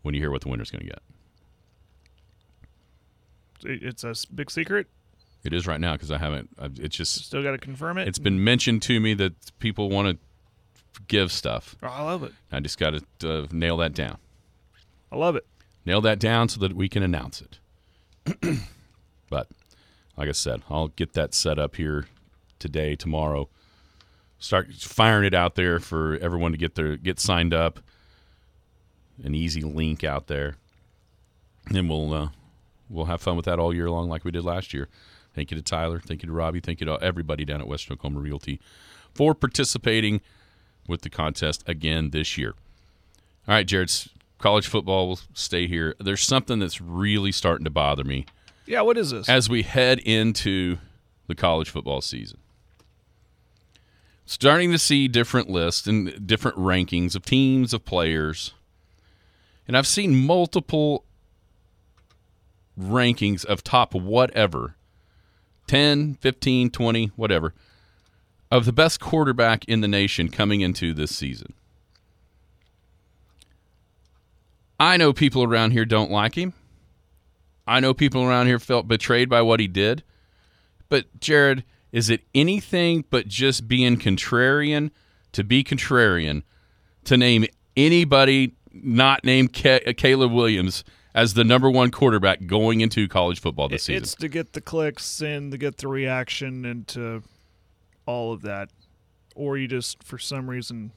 [0.00, 1.02] when you hear what the winner's going to get.
[3.82, 4.86] It's a big secret.
[5.44, 6.48] It is right now because I haven't.
[6.58, 8.08] I've, it's just Still got to confirm it.
[8.08, 11.76] it's been mentioned to me that people want to give stuff.
[11.82, 12.32] Oh, I love it.
[12.50, 14.16] I just got to uh, nail that down.
[15.12, 15.46] I love it.
[15.84, 17.58] nail that down so that we can announce it.
[19.30, 19.48] but
[20.16, 22.06] like I said, I'll get that set up here
[22.58, 23.48] today, tomorrow.
[24.38, 27.80] Start firing it out there for everyone to get their get signed up.
[29.22, 30.56] An easy link out there,
[31.72, 32.28] and we'll uh,
[32.90, 34.88] we'll have fun with that all year long, like we did last year.
[35.34, 36.00] Thank you to Tyler.
[36.00, 36.60] Thank you to Robbie.
[36.60, 38.60] Thank you to everybody down at Western Oklahoma Realty
[39.12, 40.20] for participating
[40.86, 42.54] with the contest again this year.
[43.48, 43.92] All right, Jared.
[44.38, 45.94] College football will stay here.
[45.98, 48.26] There's something that's really starting to bother me
[48.66, 48.82] Yeah.
[48.82, 49.28] What is this?
[49.28, 50.78] as we head into
[51.28, 52.38] the college football season.
[54.26, 58.52] Starting to see different lists and different rankings of teams, of players.
[59.66, 61.04] And I've seen multiple
[62.78, 64.76] rankings of top whatever
[65.66, 67.54] 10, 15, 20, whatever
[68.54, 71.54] of the best quarterback in the nation coming into this season.
[74.78, 76.52] I know people around here don't like him.
[77.66, 80.04] I know people around here felt betrayed by what he did.
[80.88, 84.92] But Jared, is it anything but just being contrarian
[85.32, 86.44] to be contrarian
[87.04, 87.46] to name
[87.76, 90.84] anybody not named Caleb Williams
[91.14, 94.02] as the number one quarterback going into college football this season?
[94.02, 97.22] It's to get the clicks and to get the reaction and to
[98.06, 98.70] all of that.
[99.34, 100.92] Or you just, for some reason,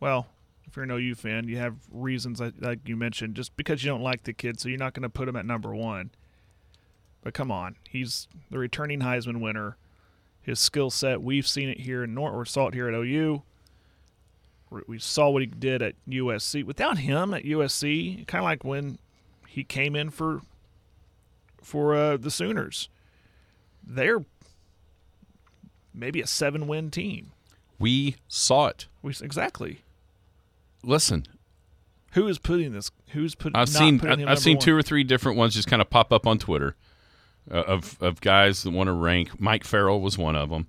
[0.00, 0.26] well,
[0.66, 3.90] if you're an OU fan, you have reasons like, like you mentioned, just because you
[3.90, 6.10] don't like the kid, so you're not going to put him at number one.
[7.22, 9.76] But come on, he's the returning Heisman winner.
[10.40, 13.42] His skill set, we've seen it here in North, or saw it here at OU.
[14.88, 16.64] We saw what he did at USC.
[16.64, 18.98] Without him at USC, kind of like when
[19.52, 20.40] he came in for
[21.60, 22.88] for uh, the Sooners.
[23.86, 24.24] They're
[25.92, 27.32] maybe a seven win team.
[27.78, 28.86] we saw it.
[29.02, 29.82] We, exactly.
[30.82, 31.26] Listen,
[32.12, 32.90] Who is putting this?
[33.08, 33.56] Who's putting?
[33.56, 36.14] I've seen putting him I've seen two or three different ones just kind of pop
[36.14, 36.74] up on Twitter
[37.50, 39.38] uh, of of guys that want to rank.
[39.38, 40.66] Mike Farrell was one of them,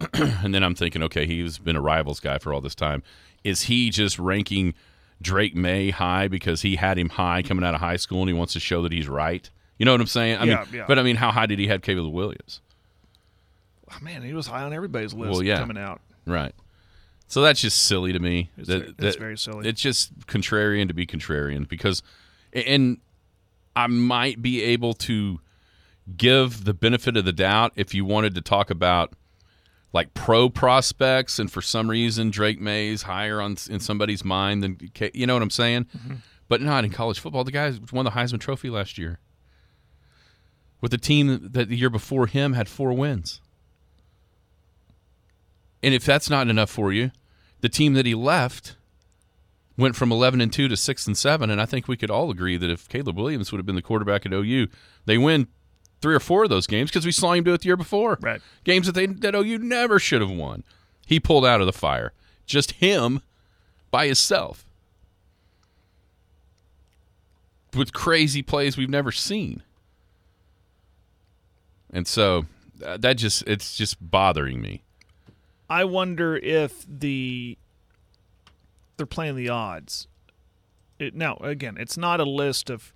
[0.14, 3.02] and then I'm thinking, okay, he's been a rivals guy for all this time.
[3.44, 4.72] Is he just ranking
[5.22, 8.34] Drake Maye high because he had him high coming out of high school and he
[8.34, 9.48] wants to show that he's right?
[9.78, 10.38] You know what I'm saying?
[10.38, 10.84] I Yeah, mean, yeah.
[10.86, 12.60] but I mean, how high did he have Caleb Williams?
[13.90, 15.58] Oh, man, he was high on everybody's list Well, yeah.
[15.58, 16.00] coming out.
[16.26, 16.54] Right.
[17.26, 18.50] So that's just silly to me.
[18.56, 19.68] It's That- it's that- very silly.
[19.68, 22.02] It's just contrarian to be contrarian because,
[22.52, 22.98] and
[23.76, 25.40] I might be able to
[26.16, 29.12] give the benefit of the doubt if you wanted to talk about
[29.92, 34.78] like pro prospects, and for some reason Drake Maye's higher on in somebody's mind than
[35.14, 36.14] you know what I'm saying, Mm-hmm.
[36.48, 37.44] but not in college football.
[37.44, 39.18] The guy won the Heisman Trophy last year
[40.80, 43.40] with the team that the year before him had four wins.
[45.82, 47.10] And if that's not enough for you,
[47.60, 48.76] the team that he left
[49.76, 52.30] went from 11 and 2 to 6 and 7 and I think we could all
[52.30, 54.68] agree that if Caleb Williams would have been the quarterback at OU,
[55.06, 55.48] they win
[56.00, 58.18] three or four of those games because we saw him do it the year before.
[58.20, 58.40] Right.
[58.64, 60.64] Games that they that OU never should have won.
[61.06, 62.12] He pulled out of the fire.
[62.46, 63.22] Just him
[63.90, 64.64] by himself.
[67.74, 69.62] With crazy plays we've never seen.
[71.92, 72.46] And so
[72.84, 74.82] uh, that just it's just bothering me.
[75.68, 77.56] I wonder if the
[78.96, 80.08] they're playing the odds.
[80.98, 82.92] It, now, again, it's not a list of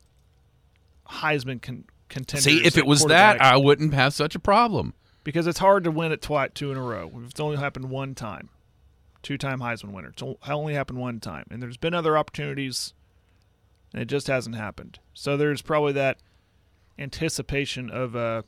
[1.09, 2.45] Heisman con- contenders.
[2.45, 4.95] See, if it was that, I wouldn't have such a problem.
[5.25, 7.11] because it's hard to win it twice, two in a row.
[7.27, 8.51] It's only happened one time,
[9.23, 10.11] two-time Heisman winner.
[10.11, 12.93] It's only happened one time, and there's been other opportunities,
[13.93, 14.99] and it just hasn't happened.
[15.15, 16.19] So there's probably that
[16.99, 18.45] anticipation of a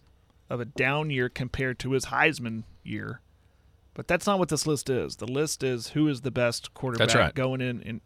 [0.49, 3.21] of a down year compared to his Heisman year.
[3.95, 5.17] But that's not what this list is.
[5.17, 7.35] The list is who is the best quarterback right.
[7.35, 8.01] going in, and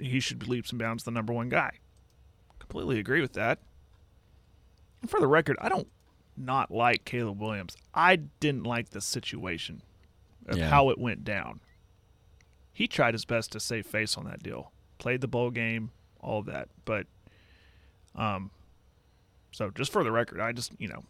[0.00, 1.80] he should be leaps and bounds the number one guy.
[2.60, 3.58] completely agree with that.
[5.06, 5.88] For the record, I don't
[6.36, 7.76] not like Caleb Williams.
[7.94, 9.82] I didn't like the situation
[10.46, 10.68] of Yeah.
[10.68, 11.60] how it went down.
[12.72, 14.72] He tried his best to save face on that deal.
[14.98, 15.90] Played the bowl game,
[16.20, 16.68] all of that.
[16.84, 17.06] But
[18.16, 18.50] um
[19.52, 21.04] so just for the record, I just, you know,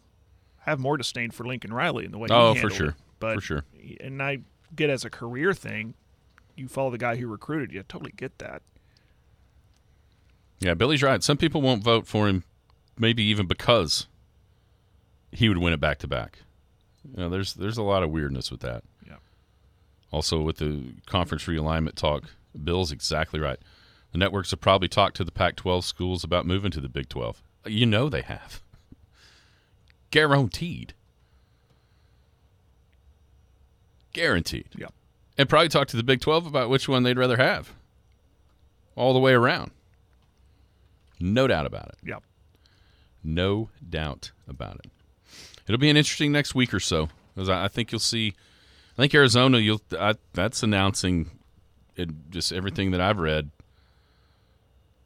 [0.59, 2.89] have more disdain for Lincoln Riley in the way Oh, he for sure.
[2.89, 2.95] it.
[3.19, 3.65] But For sure.
[3.99, 4.39] and I
[4.75, 5.95] get as a career thing,
[6.55, 7.79] you follow the guy who recruited you.
[7.79, 8.61] I totally get that.
[10.59, 11.21] Yeah, Billy's right.
[11.23, 12.43] Some people won't vote for him,
[12.97, 14.07] maybe even because
[15.31, 16.39] he would win it back to back.
[17.03, 18.83] You know, there's there's a lot of weirdness with that.
[19.05, 19.17] Yeah.
[20.11, 22.23] Also, with the conference realignment talk,
[22.63, 23.59] Bill's exactly right.
[24.11, 27.43] The networks have probably talked to the Pac-12 schools about moving to the Big 12.
[27.65, 28.61] You know they have.
[30.11, 30.93] Guaranteed.
[34.13, 34.69] Guaranteed.
[34.77, 34.87] Yeah.
[35.37, 37.73] And probably talked to the Big 12 about which one they'd rather have.
[38.95, 39.71] All the way around.
[41.19, 41.97] No doubt about it.
[42.01, 42.19] Yeah.
[43.25, 44.91] No doubt about it.
[45.67, 47.09] It'll be an interesting next week or so.
[47.35, 48.35] 'cause I I think you'll see.
[48.97, 49.57] I think Arizona.
[49.57, 49.81] You'll.
[49.99, 51.31] I, that's announcing
[51.95, 53.49] it, just everything that I've read.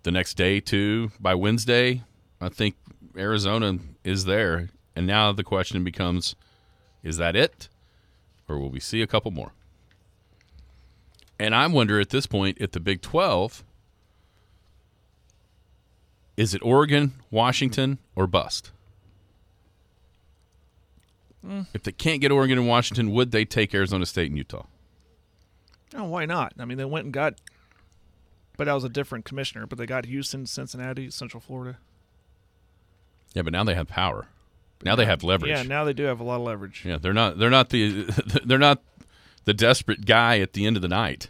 [0.04, 2.04] The next day, too, by Wednesday,
[2.40, 2.76] I think
[3.18, 6.36] Arizona is there, and now the question becomes:
[7.04, 7.70] Is that it,
[8.48, 9.54] or will we see a couple more?
[11.40, 13.64] And I wonder at this point if the Big Twelve
[16.40, 18.72] is it Oregon, Washington, or bust?
[21.46, 21.64] Hmm.
[21.74, 24.66] If they can't get Oregon and Washington, would they take Arizona State and Utah?
[25.94, 26.54] Oh, why not?
[26.58, 27.34] I mean, they went and got,
[28.56, 29.68] but that was a different commissioner.
[29.68, 31.78] But they got Houston, Cincinnati, Central Florida.
[33.34, 34.28] Yeah, but now they have power.
[34.82, 35.52] Now they have leverage.
[35.52, 36.84] Yeah, now they do have a lot of leverage.
[36.86, 37.38] Yeah, they're not.
[37.38, 38.04] They're not the.
[38.46, 38.82] They're not
[39.44, 41.28] the desperate guy at the end of the night.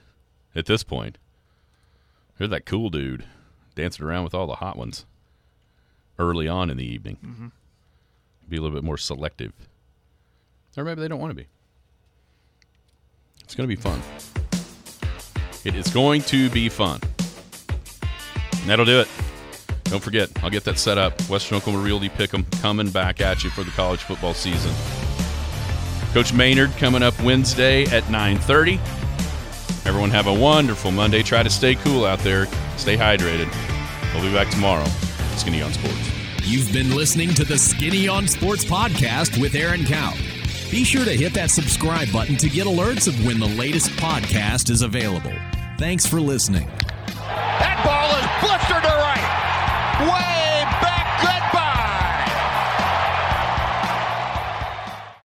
[0.54, 1.18] At this point,
[2.38, 3.26] they're that cool dude
[3.80, 5.06] dancing around with all the hot ones.
[6.18, 7.48] Early on in the evening, Mm-hmm.
[8.50, 9.54] be a little bit more selective,
[10.76, 11.48] or maybe they don't want to be.
[13.44, 14.02] It's going to be fun.
[15.64, 17.00] It is going to be fun.
[18.62, 19.08] And that'll do it.
[19.86, 21.20] Don't forget, I'll get that set up.
[21.30, 24.72] Western Oklahoma Realty Pick'em coming back at you for the college football season.
[26.14, 28.78] Coach Maynard coming up Wednesday at 9:30.
[29.88, 31.24] Everyone have a wonderful Monday.
[31.24, 32.46] Try to stay cool out there.
[32.78, 33.48] Stay hydrated.
[34.14, 34.86] We'll be back tomorrow.
[35.38, 36.10] Skinny on Sports.
[36.44, 40.14] You've been listening to the Skinny on Sports podcast with Aaron Cow.
[40.72, 44.70] Be sure to hit that subscribe button to get alerts of when the latest podcast
[44.70, 45.34] is available.
[45.78, 46.68] Thanks for listening.
[47.08, 50.12] That ball is blistered to right.
[50.12, 50.39] Way